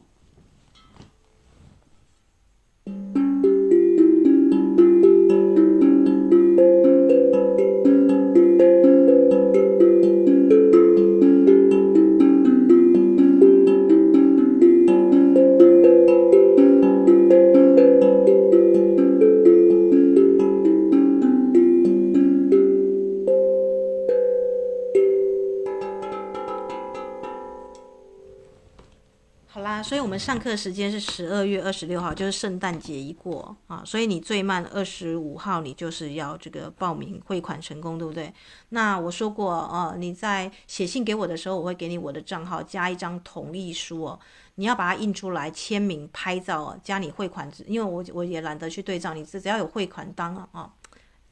[30.13, 38.31] 我们上课时间是十二月二十六号，就是圣诞节一过啊，所以你最慢二十五号你就是要这个报名汇款成功，对不对？
[38.69, 44.19] 那我说过啊，你在写信给我的时候，我会给你我的账号，加一张同意书哦，
[44.53, 50.71] 你要把它印出来，签名、拍照，加你汇款，因为我我也懒得去对账，你只只要有汇款单啊啊。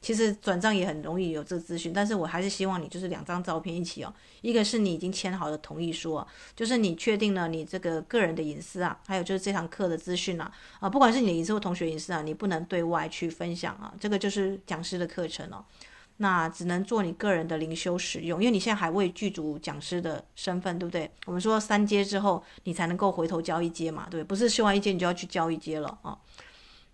[0.02, 15.64] 其实转账也很容易有这资讯，但是我还是希望你就是两张照片一起哦，一个是你已经签好的同意书啊，就是你确定了你这个个人的隐私啊，还有就是这堂课的资讯啊，啊，不管是你的隐私或同学隐私啊，你不能对外去分享啊，这个就是讲师的课程哦，
[16.16, 21.08] 那只能做你个人的灵修使用，因为你现在还未具足讲师的身份，对不对？
[21.26, 24.24] 我们说三阶之后你才能够回头教一阶嘛，对不对？
[24.24, 26.18] 不是修完一阶你就要去教一阶了啊，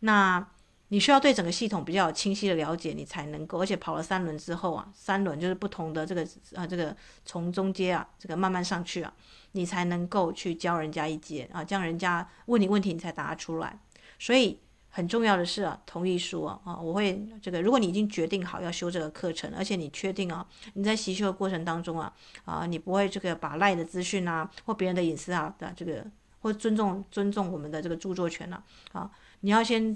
[0.00, 0.46] 那。
[0.90, 6.96] 你需要对整个系统比较清晰的了解，你才能够，而且跑了三轮之后啊，三轮就是不同的这个啊，这个
[7.26, 9.12] 从中间啊，这个慢慢上去啊，
[9.52, 13.78] 你才能够去教人家一阶啊，这样人家问你问题你才答出来。
[14.18, 22.10] 所以很重要的是啊，同意书啊，我会这个，如果你已经决定好要修这个课程，而且你确定啊，你在习修的过程当中啊，
[22.46, 26.06] 啊，你不会这个把赖的资讯啊或别人的隐私啊的这个，
[26.40, 29.94] 或尊重尊重我们的这个著作权啊，啊，你要先。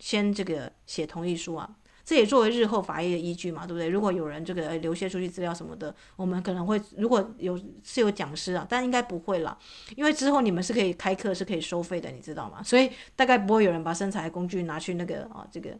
[0.00, 3.88] 先这个写同意书啊，这也作为日后法医的依据嘛，对不对？
[3.88, 9.56] 如果有人这个留些出去资料什么的，我们可能会如果有是有讲师啊，但应该不会啦，
[9.94, 12.62] 因为之后你们是可以开课是可以收费的，你知道吗？
[12.62, 15.78] 所以大概不会有人把身材工具拿去那个啊，这个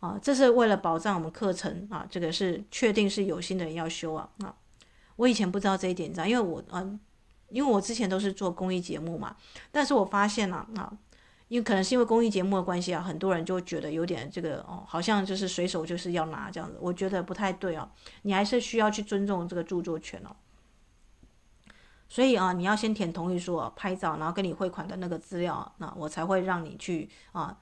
[0.00, 4.54] 啊，这是为了保障我们课程啊，这个是确定是有心的人要修啊啊，
[5.16, 6.86] 我以前不知道这一点，你知道，因为我啊，
[7.48, 9.34] 因为我之前都是做公益节目嘛，
[9.70, 10.92] 但是我发现啊啊。
[11.52, 17.86] 因为可能是因为公益节目的关系啊，很多人就觉得有点这个哦，好像就是随手就是要拿这样子，我觉得不太对哦。
[18.22, 20.34] 你还是需要去尊重这个著作权哦。
[22.08, 27.54] 所以啊，你要先填同意书，拍照，然后跟你汇款的那个资料，那我才会让你去啊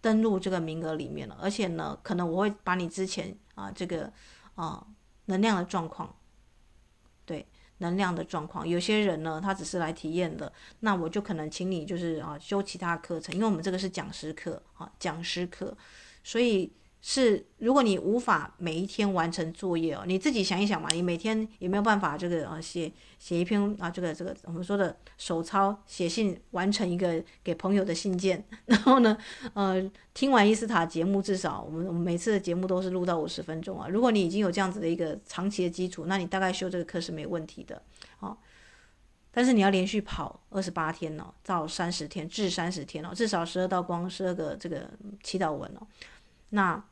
[0.00, 1.36] 登录这个名额里面了。
[1.38, 4.10] 而且呢，可能我会把你之前啊这个
[4.54, 4.86] 啊
[5.26, 6.16] 能量的状况，
[7.78, 15.76] 能量的状况，有些人呢，他只是来体验的，那我就可能请你就是啊修其他课程，因为我们这个是讲师课啊，讲师课，
[16.22, 16.72] 所以。
[17.06, 29.18] 是，如果你无法每一天完成作业哦，你自己想一想嘛，你每天有没有办法这个啊写写一篇啊这个这个我们说的手抄写信完成一个给朋友的信件，然后呢，
[29.52, 33.86] 呃，听完伊斯塔节目，至少我们我们每次的节目都是录到五十分钟啊。
[33.86, 37.82] 如果你已经有这样子的一个长期的基础，那你大概修这个课是没问题的，
[38.20, 38.34] 啊。
[39.30, 44.88] 但是你要连续跑二十八天哦，到三十天至三十天哦，至少十二道光，十二个这个
[45.22, 45.86] 祈祷文哦，
[46.48, 46.82] 那。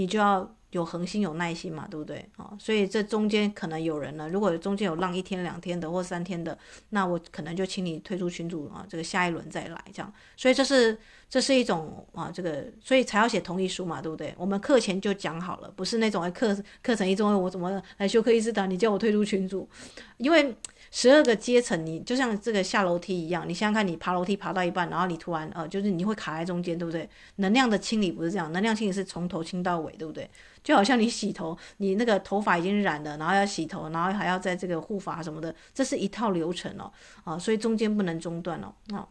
[0.00, 2.56] 你就要有恒心、有耐心嘛，对不对啊？
[2.58, 6.56] 所以这中间可能有人呢，如果中间有浪一天、两天的或三天的，
[6.88, 10.10] 那我可能就请你退出群组啊，这个下一轮再来这样。
[10.38, 14.34] 所以这是这是一种啊，这个所以才要写同意书嘛，对不对？
[14.38, 19.68] 我们课前就讲好了，不是那种课课程一中我怎么来修课伊斯坦，你叫我退出群组，
[20.16, 20.56] 因为。
[20.90, 27.08] 十二个阶层，你就像这个下楼梯一样，你想想看，你爬楼梯爬到一半，然后你突然呃，就是你会卡在中间，对不对？
[27.36, 30.28] 能量的清理不是这样，能量清理是从头清到尾，对不对？
[30.64, 36.92] 就好像你洗头，你那个头发已经染了，然后要洗头，然后还要在这个护发什么的，这是一套流程哦，
[37.24, 39.06] 啊，所以中间不能中断哦，啊，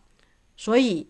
[0.58, 1.08] 所以。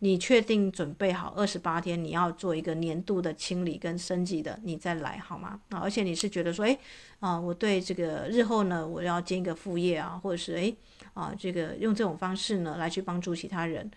[0.00, 5.60] 你确定准备好二十八天，你要做一个年度的清理跟升级的，你再来好吗？
[5.70, 6.78] 啊，而且你是觉得说，诶，
[7.20, 10.76] 啊，我对这个日后呢，我要建一个副业啊，或者是诶，
[11.14, 13.90] 啊，这个用这种方式呢来去帮助其他人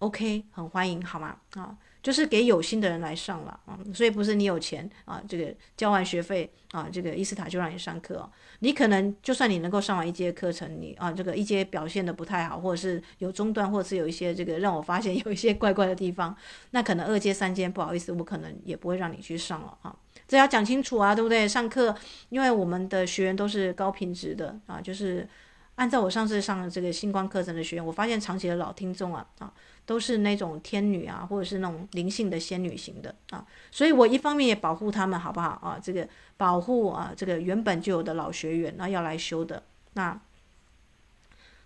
[0.00, 1.36] ，OK，很欢迎，好吗？
[1.54, 1.76] 啊。
[2.02, 8.30] 就是给有心的人来上了啊，所以不是你有钱啊，这个交完学费啊，这个伊斯塔就让你上课哦。
[8.60, 16.34] 你可能就算你能够上完一节课程，你啊这个一节表现的不太好，或者是有中断，或者是有一些这个让我发现 有一些怪怪的地方，
[16.70, 19.94] 那可能二阶三阶不好意思，我可能也不会让你去上了啊。
[20.26, 21.46] 这要讲清楚啊，对不对？
[21.46, 21.94] 上课，
[22.28, 25.28] 因为我们的学员都是高品质的啊，就是
[25.74, 29.52] 按照我上次上的这个星光课程的学员，我发现长期的老听众啊啊。
[29.86, 35.78] 都是那种天女啊，或者是那种灵性的仙女型的啊，所以我一方面也保护他们，好不好啊？
[35.82, 39.62] 这个保护啊，这个原本就有的老学员，那要来修的，
[39.94, 40.20] 那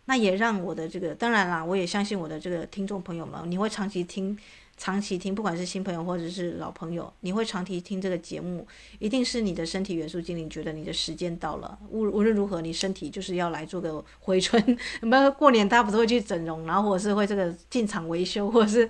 [0.06, 4.38] 那也让我的这个，当然啦，我也相信我的这个听众朋友们，你会长期听。
[4.76, 8.66] 长期听，不管是新朋友或者是老朋友，你会长期听这个节目，
[8.98, 11.78] 一定是你的身体元素精灵觉得你的时间到了。
[11.90, 14.60] 无无论如何，你身体就是要来做个回春。
[15.00, 18.88] 有没有过年大家不是会去整容，然后或者是会这个进场维修，或者是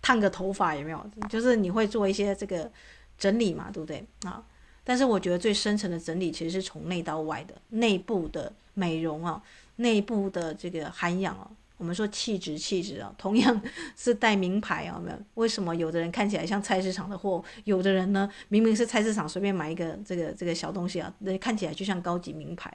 [0.00, 1.06] 烫个头发，有没有？
[1.28, 2.70] 就是你会做一些这个
[3.18, 4.42] 整理嘛，对不对啊？
[4.82, 9.42] 但是我觉得最深层的整理其实是从内到外的，内部的美容啊，
[9.76, 11.50] 内部的这个涵养啊。
[11.76, 13.60] 我们说气质，气质啊，同样
[13.96, 15.18] 是带名牌啊，没有？
[15.34, 22.72] 为什么有的人看起来像菜市场的货，有的人呢，明明是菜市场随便买一个这个这个小东西啊，那看起来就像高级名牌，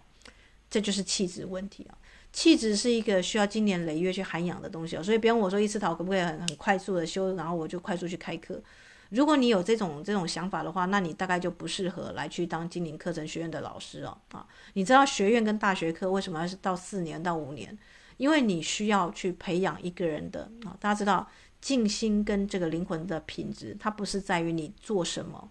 [0.69, 1.97] 这就是气质问题啊。
[2.31, 8.61] 气质是一个需要经年累月去涵养的东西啊，所以比方我说一次，陶可不可以很很快速的修，然后我就快速去开课？
[9.09, 14.45] 如果你有这种这种想法的话，那你大概就不适合来去当精灵课程学院的老师哦啊。
[14.73, 17.75] 你知道学院跟大学课为什么要是到四年到五年？
[18.19, 21.25] 因为你需要去培养一个人的啊，大家知道
[21.61, 25.49] 静心跟这个灵魂的品质，它不是在于你做什么，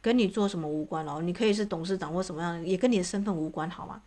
[0.00, 1.20] 跟你做什么无关哦。
[1.20, 4.00] 你可以是董事长或什么样，也跟你的身份无关，好吗？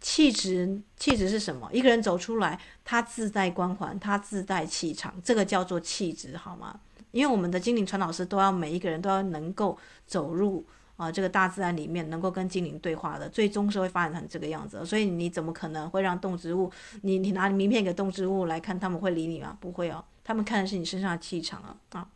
[0.00, 1.68] 气质，气质是什么？
[1.70, 6.80] 一个人走出来，他自带光环，他自带气场，这个叫做气质，好吗？
[7.10, 10.64] 因为我们的精灵传导师都要每一个人都要能够走入。
[11.00, 14.84] 啊，这个大自然里面能够跟精灵对话的，最终是会发展成这个样子。
[14.84, 16.70] 所以你怎么可能会让动植物？
[17.00, 19.56] 你你拿名片给动植物来看，他们会理你吗？
[19.58, 22.06] 不会哦，他们看的是你身上的气场啊啊。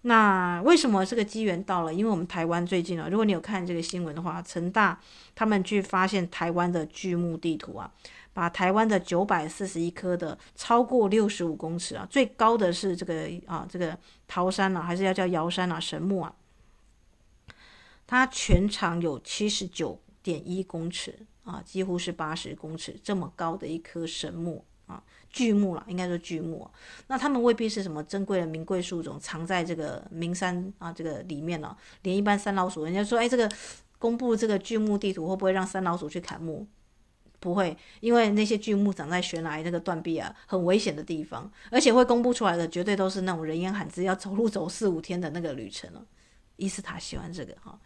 [0.00, 1.92] 那为什么这个机缘到了？
[1.92, 4.98] 因为我们台湾最近啊，如果你有看这个新闻的话，成大
[5.34, 7.92] 他们去发现台湾的巨木地图啊，
[8.32, 16.32] 把台湾的九百四十一棵的超过六十五公尺啊，最高的是这个啊这个桃山啊，还是要叫瑶山啊神木啊。
[18.06, 26.68] 它全长有七十九点一公尺啊，几乎是八十公尺这么高的一棵神木啊，巨木了，应该说巨木。
[27.08, 31.76] 那他们未必是什么珍贵的名贵树种，藏在这个名山啊这个里面了。
[32.02, 33.50] 连一般山老鼠，人家说，哎，这个
[33.98, 36.66] 公布这个巨木地图会不会让山老鼠去砍木？
[37.38, 46.04] 不会，因为那些巨木长在悬崖那个断壁啊，很危险的地方，而且会公布出来的绝对都是那种人烟罕至，要走路走四五天的那个旅程了。
[46.56, 47.78] 伊斯塔喜欢这个哈。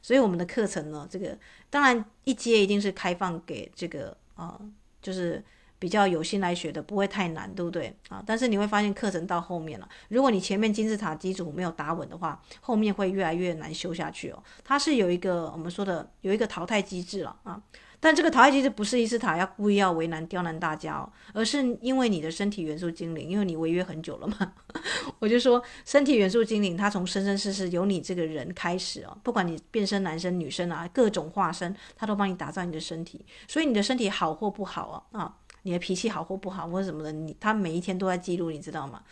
[0.00, 1.36] 所以我们的课程呢，这个
[1.70, 4.58] 当然一阶一定是开放给这个啊、
[5.02, 5.42] 就是
[5.78, 8.22] 比较有心来学的，不会太难，对不对啊？
[8.26, 14.42] 但是你会发现课程到后面了，如果你前面金字塔基础没有打稳的话，后面会越来越难修下去哦。
[14.64, 17.60] 它是有一个我们说的有一个淘汰机制了啊。
[18.00, 24.52] 但这个淘汰机制不是伊斯塔要故意要为难刁难大家哦，而是因为你的身体元素精灵，因为你违约很久了嘛。
[25.18, 33.24] 我就说身体元素精灵，它从生生世世由你这个人开始哦，不管你变身男生女生啊，各种化身，它都帮你打造你的身体。
[33.48, 39.02] 所以你的身体好或不好啊，啊，你的脾气好或不好或者什么的，你它每一天都在记录，你知道吗？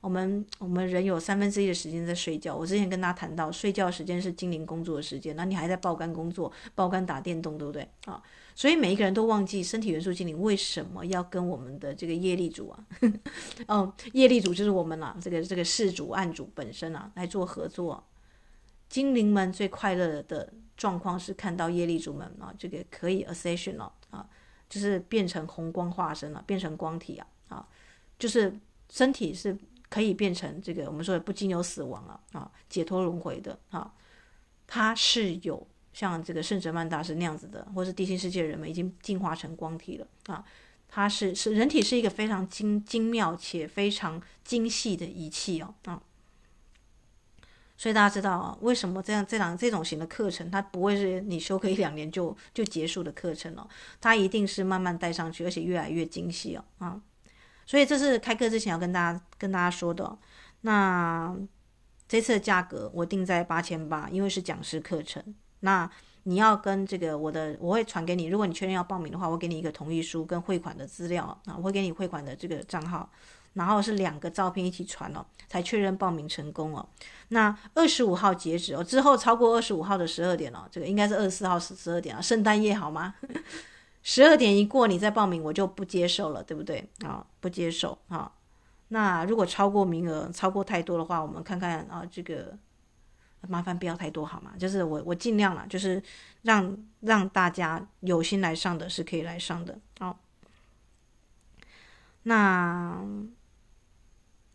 [0.00, 2.54] 我们我们人有三分之一的时间在睡觉。
[2.54, 8.22] 我之前跟大家谈到，睡觉时间是精灵工作的时间，那你还在爆肝工作、爆肝打电动，对不对啊？
[8.54, 12.86] 所以每一个人都忘记身体元素精灵为什么要跟我们的这个业力主啊，
[13.66, 18.04] 哦，业力主就是我们啦、啊，这个这个事主案主本身啊来做合作。
[18.88, 24.28] 精灵们最快乐的状况是看到业力主们啊，这个可以 ascension 了啊，
[24.68, 27.68] 就是变成红光化身了，变成光体啊啊，
[28.16, 28.56] 就是
[28.90, 29.58] 身体是。
[29.90, 33.92] 可以变成这个我们说的不经由死亡啊啊解脱轮回的啊，
[34.66, 40.44] 它是有像这个圣哲曼大师那样子的，或是地心世界人们已经进化成光体了啊，
[40.88, 46.00] 它是是人体是一个非常精精妙且非常精细的仪器哦啊，
[47.76, 53.66] 所以大家知道啊，为什么这样这样这种型的课程，它不会是你修课一两年就就结束的课程哦，
[54.00, 57.00] 它一定是慢慢带上去，而且越来越精细哦啊。
[57.68, 60.16] 所以这是开课之前要跟大家跟大家说的。
[60.62, 61.36] 那
[62.08, 65.22] 这次的价格我定在八千八，因为是讲师课程。
[65.60, 65.88] 那
[66.22, 68.24] 你要跟这个我的，我会传给你。
[68.24, 73.10] 如果你确认要报名的话，我给你一个同意书跟汇款的资料啊，我会给你汇款的这个账号。
[73.54, 76.88] 然后是两个照片一起传哦，才确认报名成功哦。
[77.28, 83.14] 那二十五号截止哦，之后超过二十五号的十二点哦，这个应该是二十四号十十二点啊，圣诞夜好吗？
[84.02, 86.88] 十二点一过你再报名，我就不接受了，对不对？
[87.04, 88.32] 啊，不接受啊。
[88.88, 92.56] 那如果超过名额超过太多的话，我们看看啊，这个
[93.48, 94.52] 麻烦不要太多好吗？
[94.58, 96.02] 就是我我尽量了，就是
[96.42, 100.18] 让让大家有心来上的是可以来上的，好。
[102.22, 103.04] 那。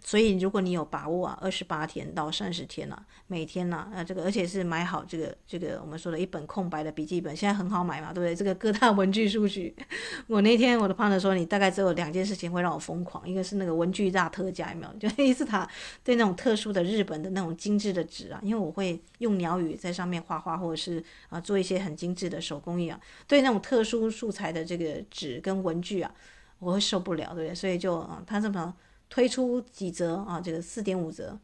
[0.06, 8.36] 所以，如果你有把握啊，二十八天到三十天了，啊，每天呢，啊，这个而且是买好这个这个我们说的一本空白的笔记本，现在很好买嘛，对不对？
[8.36, 9.74] 这个各大文具书局，
[10.28, 14.94] 我那天我的胖子说，你大概只有两件事情会让我疯狂，一个是那个文具大特价，有没有？
[15.00, 15.66] 就伊斯塔
[16.04, 26.14] 对那种特殊的日本的那种精致的纸啊，因为我会用鸟语在上面画画，或者是啊做一些很精致的手工艺啊，对那种特殊素材的这个纸跟文具啊，
[26.60, 27.56] 我会受不了，对不对？
[27.56, 28.74] 所以就啊，他这么。
[29.14, 30.42] 推出几折啊？
[30.42, 31.40] 这个四点五折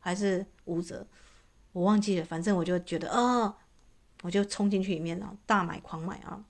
[0.00, 1.06] 还是五折？
[1.70, 2.24] 我忘记了。
[2.24, 3.54] 反正我就觉得，哦，
[4.22, 6.44] 我就冲进去里面了，大买狂买啊！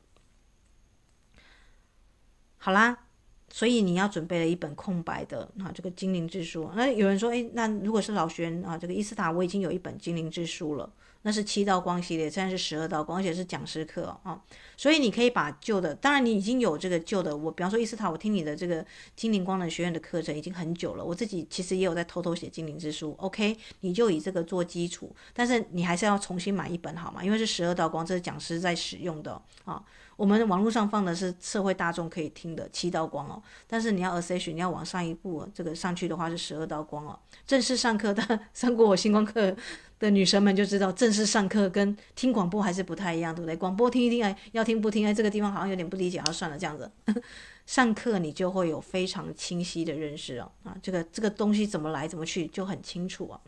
[2.57, 3.05] 好啦，
[3.51, 6.71] 所以你要准备了一本空白的啊，这个精灵之书。
[6.75, 10.91] 那有人说，诶，那如果是老学员啊，这个伊斯塔我已经有一本精灵之书了。
[11.23, 14.41] 那是七道光系列，现在是十二道光，而且是讲师课啊、哦，
[14.77, 27.25] 所以你可以把旧的，当然你已经有这个旧的，我比方说伊斯塔，我听你的这个精灵光能学院的课程已经很久了，我自己其实也有在偷偷写精灵之书，OK，你就以这个做基础，但是你还是要重新买一本好吗？
[27.25, 29.83] 因为是十二道光，这是讲师在使用的啊、
[30.17, 39.55] 我们网络上放的是社会大众可以听的七道光哦，但是你要 assess，你要往上一步，这个上去的话是十二道光哦，正式上课的 上过我星光课
[39.99, 43.57] 的女生们就知道，正式上课跟听广播还是不太一样，对不对？
[43.57, 46.91] 广播听一听，哎，要听不听，哎，这个地方好像有点不理解，好，算了，这样子。
[47.65, 53.41] 上课你就会有非常清晰的认识哦，啊，这个这个东西怎么来怎么去就很清楚啊。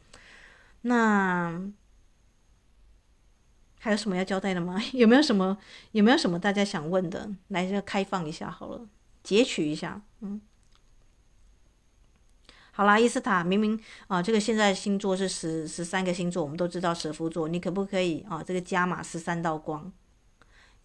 [0.83, 1.61] 那
[3.85, 4.83] 还有什么要交代的吗？
[4.95, 5.55] 有没有什么
[5.93, 7.29] 有没有什么大家想问的？
[7.49, 8.81] 来，这开放一下好了，
[9.23, 10.41] 截取一下，嗯。
[12.73, 18.43] 好啦，伊斯塔明明啊，这个现在星座是十十三个星座，我们都知道蛇夫座，你可不可以啊？
[18.43, 19.93] 这个加码十三道光，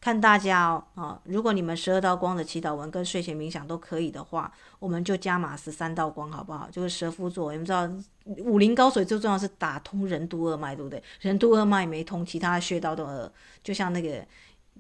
[0.02, 6.70] 看大家哦啊，如果你们十二道光的祈祷文跟睡前冥想都可以的话，我们就加码十三道光，好不好？
[6.72, 7.90] 就是蛇夫座，你们知道
[8.26, 11.04] 武林高手最重要是打通任督二脉，对不对？
[11.22, 13.08] 任督二脉没通，其他的穴道都
[13.64, 14.26] 就像那个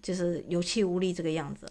[0.01, 1.69] 就是有气无力这个样子。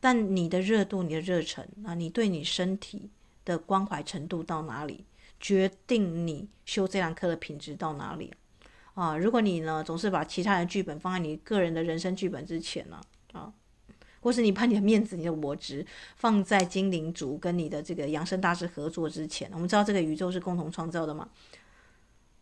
[0.00, 3.10] 但你的热度，你的热忱啊，你对你身体。
[3.44, 5.04] 的关怀程度到哪里，
[5.40, 8.32] 决定你修这堂课的品质到哪里！
[8.94, 13.00] 啊如果你呢总是把其他人的剧本放在你个人的人生剧本之前呢
[13.32, 13.52] 啊，
[14.20, 15.84] 或是你把你的面子、你的我执
[16.16, 21.28] 放在精灵族跟你的这个养生大师合作之前，我们知道这个宇宙是共同创造的嘛。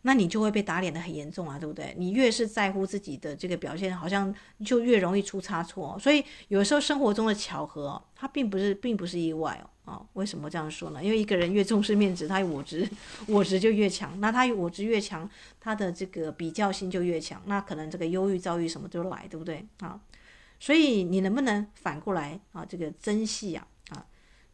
[0.03, 1.93] 那你就会被打脸得很严重啊，对不对？
[1.95, 4.33] 你越是在乎自己的这个表现，好像
[4.65, 5.95] 就越容易出差错。
[5.99, 9.69] 所以有时候生活中的巧合，它并不是并不是意外哦。
[10.13, 11.03] 为什么这样说呢？
[11.03, 12.87] 因为一个人越重视面子，他我执
[13.27, 14.19] 我执就越强。
[14.19, 15.29] 那他我执越强，
[15.59, 17.41] 他的这个比较心就越强。
[17.45, 19.65] 那可能这个忧郁、遭遇什么都来，对不对？
[19.79, 19.99] 啊，
[20.59, 22.65] 所以你能不能反过来啊？
[22.65, 24.05] 这个真戏啊，啊，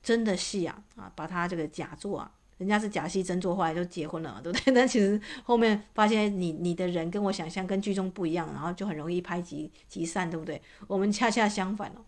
[0.02, 2.32] 真的戏啊，啊，把他这个假作啊。
[2.58, 4.74] 人家是假戏真做，后来就结婚了，对不对？
[4.74, 10.60] 但其实后面发现你你的人跟我想象跟剧中不一样，然后就很容易拍即即散，对不对？
[10.88, 12.02] 我们恰恰相反哦，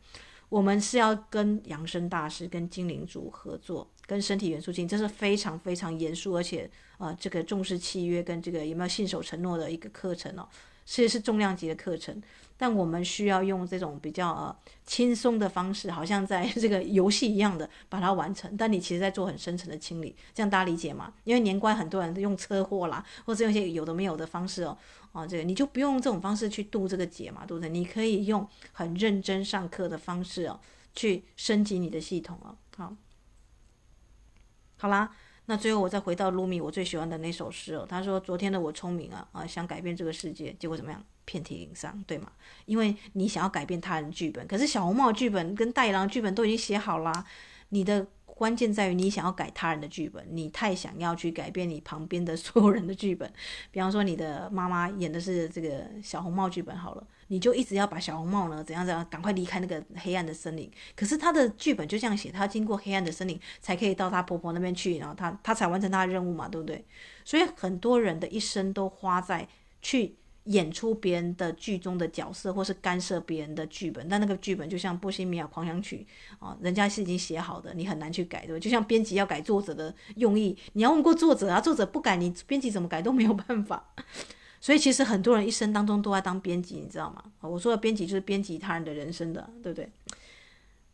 [0.49, 10.47] 我们是要跟养生大师、跟精灵族合作，跟身体元素精，这是非常非常严肃，而且啊、这个重视契约跟这个有没有信守承诺的一个课程哦，
[10.85, 12.21] 其实是重量级的课程。
[12.61, 14.53] 但我们需要用这种比较呃
[14.85, 18.53] 轻松的方式，好像在 这个游戏一样的把它完成。
[18.57, 21.13] 但你其实在做很深层的清理，这样大家理解吗？
[21.23, 24.77] 因为年关很多人用车祸啦，或者用一些有的没有的方式哦，
[25.13, 27.69] 啊，这个你就不用这种方式去度这个劫嘛，对不对？
[27.69, 30.59] 你可以用很认真上课的方式哦，
[30.93, 32.57] 去升级你的系统哦。
[32.75, 32.93] 好，
[34.77, 35.15] 好啦。
[35.49, 37.83] 那最后我再回到卢米，我最喜欢的那首诗哦。
[37.89, 41.03] 他说：“昨天的我聪明啊啊，想改变这个世界，结果怎么样？
[41.25, 42.31] 遍体鳞伤，对吗？
[42.67, 47.25] 因为你想要改变他人剧本，可是小红帽剧本跟大野狼剧本都已经写好啦。
[47.69, 53.33] 你的关键在于你想要改他人的剧本，你太想要去改变你旁边的所有人的剧本。
[53.71, 60.69] 比方说，你的妈妈演的是这个小红帽剧本好了。”你就一直要把小红帽呢，怎样怎样，赶快离开那个黑暗的森林。
[60.95, 66.83] 可是他的剧本就这样写，他经过黑暗的森林才可以到他婆婆那边去，然后他他才完成他的任务嘛，对不对？
[67.23, 69.47] 所以很多人的一生都花在
[69.81, 70.15] 去
[70.45, 74.09] 演出别人的剧中的角色，或是干涉别人的剧本。
[74.09, 76.07] 但那个剧本就像《波西米亚狂想曲》
[76.45, 78.59] 啊，人家是已经写好的，你很难去改，对吧？
[78.59, 83.93] 就像编辑要改作者的用意，你要问过作者啊，作者不改，你编辑怎么改都没有办法。
[84.61, 87.23] 所以其实很多人一生当中都在当编辑，你知道吗？
[87.41, 89.89] 我说的编辑就是编辑他人的人生的，对不对？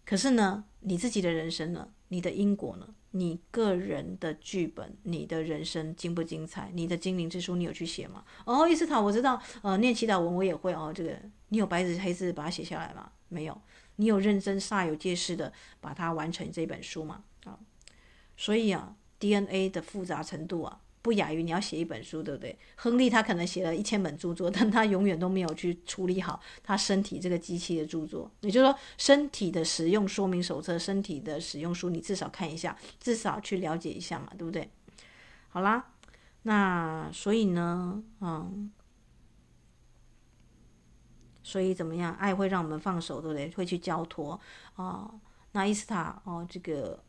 [0.05, 1.89] 可是呢，你自己的人生呢？
[2.09, 2.87] 你的因果呢？
[3.11, 6.69] 你个人的剧本，你的人生精不精彩？
[6.73, 8.23] 你的精灵之书你有去写吗？
[8.45, 10.91] 哦，伊斯塔，我知道，呃，念祈祷文我也会哦。
[10.93, 11.17] 这个
[11.49, 13.11] 你有白纸黑字把它写下来吗？
[13.29, 13.59] 没有。
[13.95, 17.23] 你有认真煞有介事的把它完成这本书吗？
[17.45, 17.57] 啊，
[18.37, 20.81] 所以啊，DNA 的复杂程度啊。
[21.05, 22.57] 不亚于你要写一本书，对不对？
[22.77, 28.31] 亨利他可能写了一千本著作， 但他永远都没有去处理好他身体这个机器的著作。
[28.41, 34.67] 也就是说，身体的使用说明手册、身体的使用书，你至少看一下，至少去了解一下嘛，对不对？
[35.49, 35.91] 好啦，
[36.41, 38.71] 那所以呢，嗯，
[41.43, 42.15] 所以怎么样？
[42.15, 43.51] 爱会让我们放手，对不对？
[43.51, 44.41] 会去交托
[44.73, 45.13] 啊。
[45.51, 47.03] 那伊斯塔哦，这个。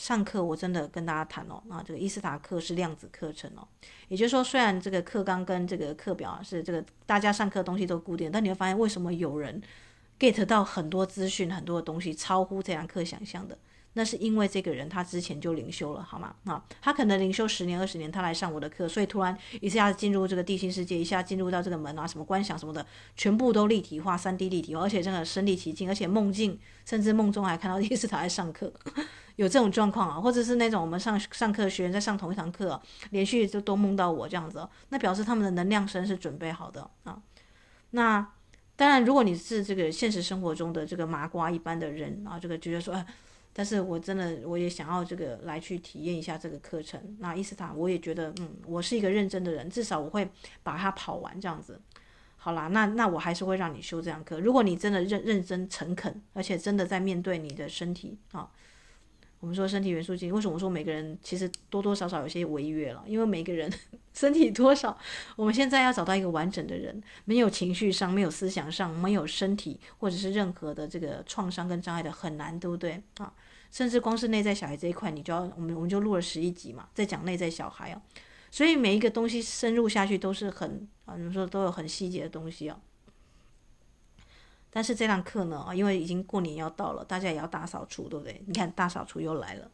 [0.00, 3.68] 上课我真的跟大家谈哦，啊，这个伊斯塔克是量子课程哦，
[4.08, 9.60] 也就是说，虽然这个课纲跟这个课表是这个大家上课的东西都固定，但你会发现为什么有人
[10.18, 13.58] get 到很多资讯、很多的东西超乎这堂课想象的。
[13.94, 16.32] 那是因为这个人他之前就灵修了，好吗？
[16.44, 22.86] 啊，他可能灵修十年、二十年，他来上我的课，所以突然一下子进入这个地心世界，一下进入到这个门啊，什么观想什么的，
[23.16, 28.72] 全部都立体化、三 D 立体化，而且真的身临其境，而且梦境，甚至梦中还看到伊斯塔在上课，
[29.34, 32.80] 有这种状况啊，或者是那种我们上上课学员在上同一堂课，
[33.10, 37.20] 连续就都梦到我这样子，那表示他们的能量身是准备好的啊。
[37.90, 38.24] 那
[38.76, 43.04] 当然，如果你是这个现实生活中的这个麻瓜一般的人啊，这个觉得说。
[43.60, 46.98] 但是我真的我也想要这个来去体验一下这个课程。
[47.18, 50.26] 那伊斯塔我也觉得，嗯，我是一个认真的人，至少我会
[50.62, 51.78] 把它跑完这样子。
[52.38, 54.40] 好啦，那那我还是会让你修这堂课。
[54.40, 58.48] 如果你真的认认真诚恳，而且真的在面对你的身体啊，
[59.40, 63.04] 我们说身体元素经，为什么说每个人其实多多少少有些违约了？
[63.06, 63.70] 因为每个人
[64.14, 64.96] 身体多少，
[65.36, 73.30] 我们现在要找到一个完整的人，没有情绪上，没有思想上，没有身体或者是任何的这个创伤跟障碍的很难，对不对啊？
[73.70, 78.02] 甚至光是内在小孩这一块，你就要我们我们就录了十一集嘛，在讲内在小孩哦，
[78.50, 82.78] 所以每一个东西深入下去都是很啊，你说都有很细节的东西哦。
[84.72, 88.40] 但是这堂课呢啊，因为已经过年要到了，大家也要大扫除，对不对？
[88.46, 89.70] 你看大扫除又来了。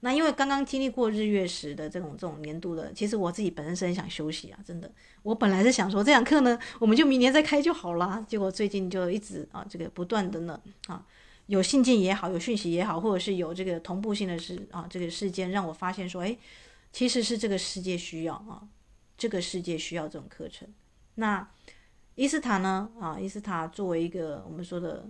[0.00, 4.90] 那因为刚刚经历过日月食的这种这种年度的，其实我自己本身是很想休息啊，真的。
[5.22, 11.04] 我本来是想说这堂课呢，我们就明年再开就好了，结果最近就一直啊，这个不断的呢啊。
[11.46, 16.36] 有信件也好，有讯息也好，或者是有这个同步性的事啊，这个事件让我发现说，哎，
[16.92, 18.62] 其实是这个世界需要啊，
[19.16, 20.68] 这个世界需要这种课程。
[21.14, 21.48] 那
[22.16, 22.90] 伊斯塔呢？
[23.00, 25.08] 啊，伊斯塔作为一个我们说的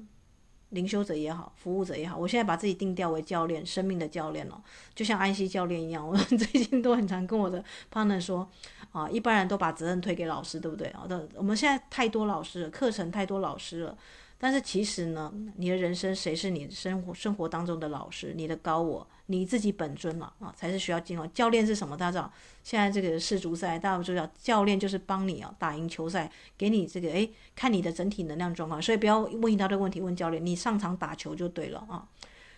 [0.70, 4.62] 灵修者也好，服务者也好，我现在把自己定调为教练，生命的教练了，
[4.94, 6.04] 就像安息教练一样。
[6.06, 8.46] 我最近都很常跟我的 partner 说，
[8.92, 10.88] 啊，一般人都把责任推给老师，对不对？
[10.88, 13.96] 啊，的，我们现在太多老师了，课程太多老师了。
[14.38, 18.34] 但是其实呢，你的人生谁是你生活生活当中的老师？
[18.36, 21.26] 你的高我，你自己本尊嘛啊，才是需要进入。
[21.28, 21.96] 教练是什么？
[21.96, 22.32] 大家知道，
[22.62, 28.80] 现在这个世足赛，大家都知道，教练就是帮你啊打赢球赛，给你这个诶，看你的整体能量状况。
[28.80, 32.06] 所以不要问一大堆问题问教练，你上场打球就对了啊。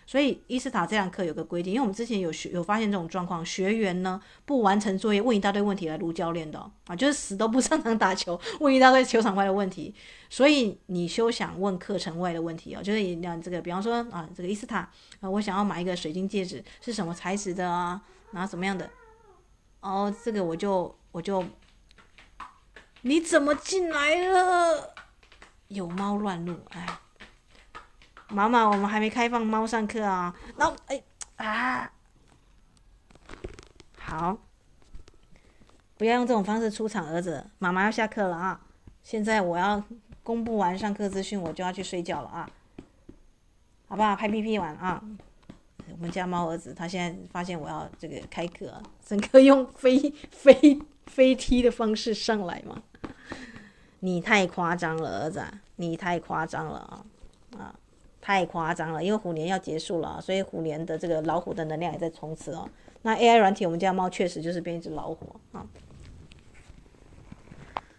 [0.09, 9.93] 所以伊斯塔这堂课有个规定，因为我们之前有学有发现这种状况，学员呢不完成作业，问一大堆问题来卢教练的啊，就是死都不上场打球，问一大堆球场外的问题。
[10.27, 14.79] 所以你休想问课程外的问题哦，就是你这个，比方说啊，这个伊斯塔
[15.19, 18.01] 啊，我想要买一个水晶戒指，是什么材质的啊？
[18.31, 18.89] 然后怎么样的？
[19.81, 21.45] 哦，这个我就我就，
[23.03, 24.95] 你怎么进来了？
[25.67, 26.99] 有猫乱入，哎。
[28.29, 30.33] 妈妈，我们还没开放猫上课啊！
[30.55, 31.01] 然后，哎
[31.37, 31.91] 啊，
[33.97, 34.37] 好，
[35.97, 37.45] 不要用这种方式出场，儿子。
[37.57, 38.61] 妈妈要下课了啊！
[39.01, 39.83] 现在我要
[40.23, 42.49] 公布完上课资讯，我就要去睡觉了啊！
[43.87, 44.15] 好不好？
[44.15, 45.03] 拍屁屁完啊！
[45.91, 49.97] 我们家猫儿子他现在发现我要这个开课，整个用飞
[50.29, 52.83] 飞飞踢的方式上来嘛？
[54.01, 55.43] 你太夸张了，儿子，
[55.77, 57.05] 你太夸张了啊！
[57.57, 57.75] 啊！
[58.29, 62.69] 太夸张了，因为虎年要结束了，所以虎年的这个老虎的能量也在冲刺哦。
[63.01, 65.65] 那 AI 软体，我们家猫确实就是变一只老虎啊。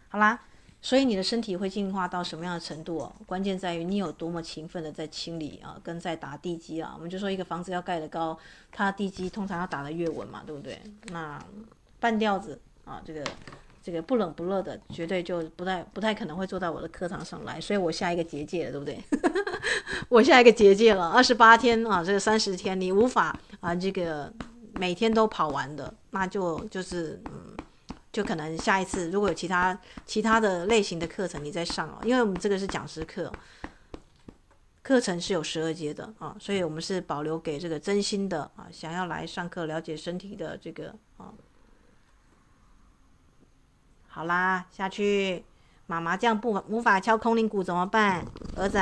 [0.09, 0.41] 好啦，
[0.81, 3.13] 所以你的身体会进化到什么样的程度哦？
[3.27, 6.93] 关键在于你有多么勤奋的在清理啊，跟在打地基啊。
[6.95, 8.39] 我们就说一个房子要盖得高，
[8.71, 10.81] 它地基通常要打得越稳嘛，对不对？
[11.11, 11.45] 那
[11.99, 13.25] 半吊子啊，这个
[13.83, 19.03] 这个不冷不热的，绝对就不太不太可能会坐到我的课堂上来，所以我下一个结界了，对不对？
[20.11, 24.33] 我下一个结界了，二十八天啊，这个三十天你无法啊，这个
[24.75, 27.57] 每天都跑完的，那就就是嗯，
[28.13, 33.33] 就可能下一次如果有其他其他的类型的课程你再上哦，因为我们这个是讲师课，
[34.83, 41.33] 课程是有十二节的啊，所以我们是保留给这个真心的啊，想要来上课了解身体的这个啊。
[44.13, 45.45] 好啦，下去。
[45.87, 48.25] 妈妈这样不无法敲空灵鼓怎么办？
[48.55, 48.81] 儿子，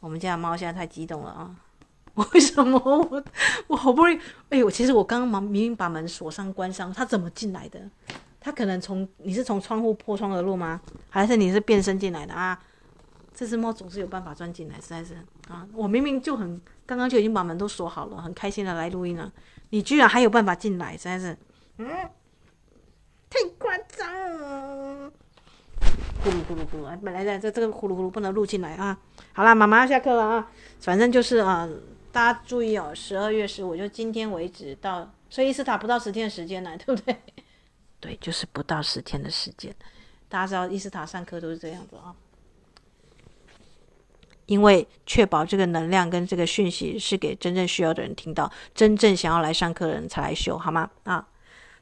[0.00, 1.54] 我们家的猫现在太激动了啊！
[2.32, 3.24] 为什么我
[3.68, 4.18] 我好不容易？
[4.48, 7.80] 哎呦，其实我刚刚明明把门锁上关上，它怎么进来的？
[8.40, 10.80] 它可能从你是从窗户破窗而入吗？
[11.08, 12.58] 还是你是变身进来的啊？
[13.32, 15.14] 这只猫总是有办法钻进来，实在是
[15.48, 15.64] 啊！
[15.72, 19.32] 我明明就很刚刚就已经把门都锁好了，很开心的来录音了，
[19.70, 21.38] 你居然还有办法进来，实在是
[21.76, 21.86] 嗯。
[23.30, 25.12] 太夸张了！
[26.24, 28.98] 呼噜呼噜呼噜，本来在这这个呼噜呼噜不能录进来啊。
[29.32, 30.50] 好啦，妈妈要下课了啊。
[30.80, 31.68] 反正就是啊，
[32.10, 37.16] 大家注意哦，十二月十五就今天为止到，所以伊斯塔不到十天的时间来，对不对？
[38.00, 39.74] 对，就是不到十天的时间。
[40.28, 42.14] 大家知道伊斯塔上课都是这样子啊，
[44.46, 50.90] 因为确保这个能量跟这个讯息是给真正需要的人听到，真正想要来上课的人才来修，好吗？
[51.04, 51.28] 啊。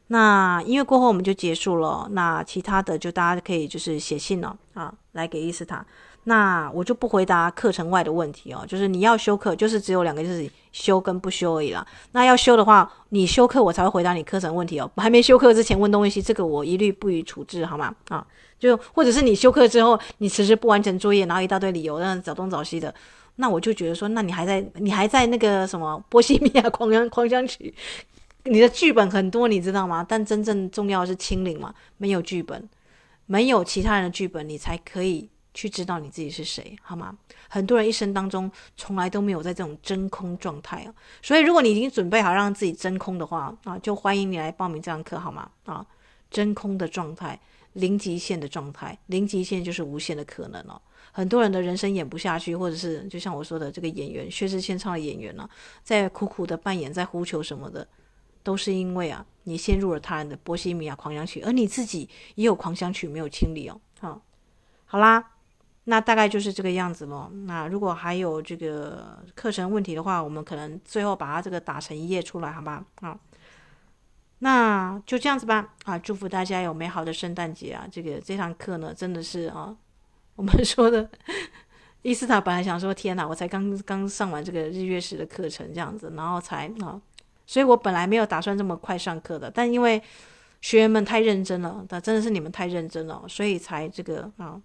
[0.09, 5.85] 那音乐过后我们就结束了，那其他的就大家可以就是写信了啊，来给伊斯塔。
[6.29, 11.87] 那我就不回答课程外的问题哦，就是你要修课，就是只有两个，就是修跟不修而已啦。
[12.13, 14.91] 那要修的话，你修课我才会回答你课程问题哦。
[14.97, 17.95] 还没修课之前问东问西，这个我一律不予处置，好吗？
[18.09, 18.27] 啊，
[18.59, 22.93] 就或者是你修课之后，你迟迟不完成作业，然后一大堆理由，让找东找西的，
[23.37, 27.73] 那我就觉得说，那你还在你还在那个什么波西米亚狂想狂想曲。
[28.49, 30.05] 你的剧本很多，你知道吗？
[30.09, 32.69] 但真正重要的是清零嘛，没有剧本，
[33.27, 37.17] 没有其他人的剧本，你才可以去知道你自己是谁，好吗？
[37.49, 45.51] 很多人一生当中从来都没有在这种真空状态啊，所以如果你已经准备好让自己真空的话啊，就欢迎你来报名这堂课，好吗？
[45.65, 45.85] 啊，
[46.31, 47.39] 真空的状态，
[47.75, 50.81] 零极限的状态，零极限就是无限的可能哦。
[51.13, 55.49] 很多人的人生演不下去，或者是就像我说的这个演员薛之谦唱的演员呢、
[55.83, 57.87] 在苦苦的扮演，在呼求什么的。
[58.47, 63.81] 都是因为啊，你陷入了他人的波西米亚狂想曲，而你自己也有狂想曲没有清理哦。
[63.99, 64.23] 好，
[64.85, 65.33] 好啦，
[65.83, 67.29] 那大概就是这个样子咯。
[67.47, 72.85] 那如果还有这个课程问题的话，我们可能最后把它这个打成一页出来，好吧？
[73.01, 73.19] 好，
[74.39, 75.75] 那就这样子吧。
[75.83, 77.85] 啊，祝福大家有美好的圣诞节啊！
[77.91, 79.77] 这个这堂课呢，真的是啊，
[80.37, 81.11] 我们说的
[82.03, 87.03] 伊斯塔本来想说，天哪，我才刚刚上完这个日月食的课程，这样子，然后才啊。
[87.47, 90.03] 所以我本来没有打算这么快上课的，但因为
[90.61, 94.61] 学员们太认真了，那真的是你们太认真了，所以才这个啊，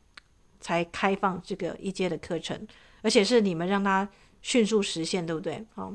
[0.60, 2.68] 才开放这个一阶的课程，
[3.02, 4.08] 而且是你们让它
[4.42, 5.64] 迅速实现，对不对？
[5.76, 5.94] 好，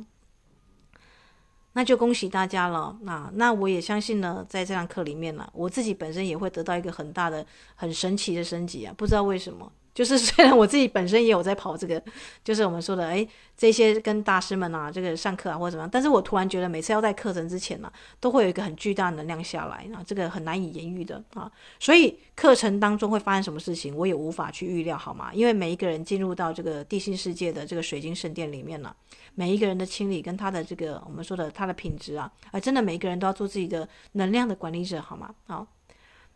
[1.72, 2.96] 那就恭喜大家了。
[3.02, 9.72] 那那我也相信呢，在这堂课里面呢，我自己本身也会得到一个很大的、很神奇的升级啊，不知道为什么。
[9.96, 12.00] 就是 虽然我自己本身也有在跑这个，
[12.44, 13.26] 就是我们说的，诶，
[13.56, 17.90] 这些跟大师们啊，这个上课啊或者怎么样，但是我突然觉得每次要在课程之前呢、
[18.20, 25.30] 都会有一个很巨大的能量下来啊，这个很难以言喻的啊，所以课程当中会发生什么事情，我也无法去预料，好吗？
[25.32, 28.94] 因为每一个人进入到这个地心世界的这个水晶圣殿里面呢、
[29.34, 35.34] 每一个人的清理跟他的这个我们说的他的品质啊，啊，真的每一个人都要做自己的能量的管理者，好吗？
[35.46, 35.66] 好，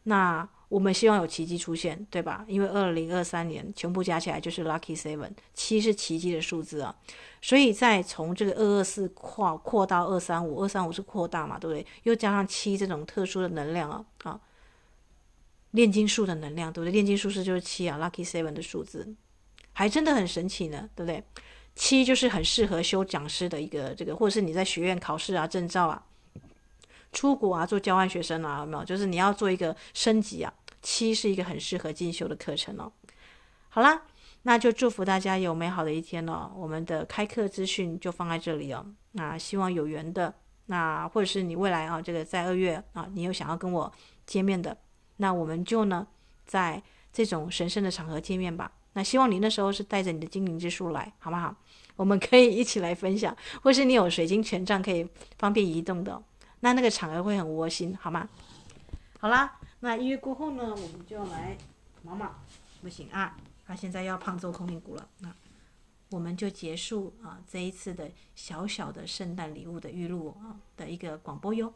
[0.05, 0.49] 那。
[0.71, 2.45] 我们希望有奇迹出现，对吧？
[2.47, 6.95] 因为二零二三年全部加起来就是 Lucky Seven，七是奇迹的数字啊。
[7.43, 11.85] 所以再从这个二二四扩扩到二三五，二三五是扩大嘛，对不对？
[12.05, 14.41] 又加上七这种特殊的能量啊啊，
[15.73, 16.93] 炼金术的能量，对不对？
[16.93, 19.13] 炼金术士就是七啊，Lucky Seven 的数字，
[19.73, 21.25] 还真的很神奇呢，对不对？
[21.75, 26.05] 七就是很适合修讲师的一个这个，或者是你在学院考试啊、证照啊、
[27.11, 28.85] 出国啊、做交换学生啊，有没有？
[28.85, 30.53] 就是你要做一个升级啊。
[30.83, 32.93] 七是一个很适合进修的课程哦。
[33.69, 34.03] 好啦，
[34.43, 36.51] 那就祝福大家有美好的一天哦。
[36.57, 38.85] 我们的开课资讯就放在这里哦。
[39.13, 40.35] 那希望有缘的，
[40.67, 43.93] 那或者是你未来啊，这个在二月啊，你有想要跟我
[44.27, 44.77] 见面的，
[45.19, 46.07] 那我们就呢，
[46.47, 48.73] 在这种神圣的场合见面吧。
[48.95, 51.55] 那希望你那时候是带着你的精灵之书来，好不好？
[51.95, 55.09] 我们可以一起来分享，或是你有水晶权杖可以
[55.39, 56.21] 方便移动的，
[56.61, 58.29] 那那个场合会很窝心，好吗？
[59.21, 59.60] 好啦。
[59.83, 61.57] 那音乐过后呢，我们就要来，
[62.03, 62.31] 毛毛，
[62.83, 65.35] 不行啊，他现在要胖揍空灵谷了，那
[66.11, 71.73] 我们就结束啊这一次的小小的圣诞礼物的预录啊的一个广播哟。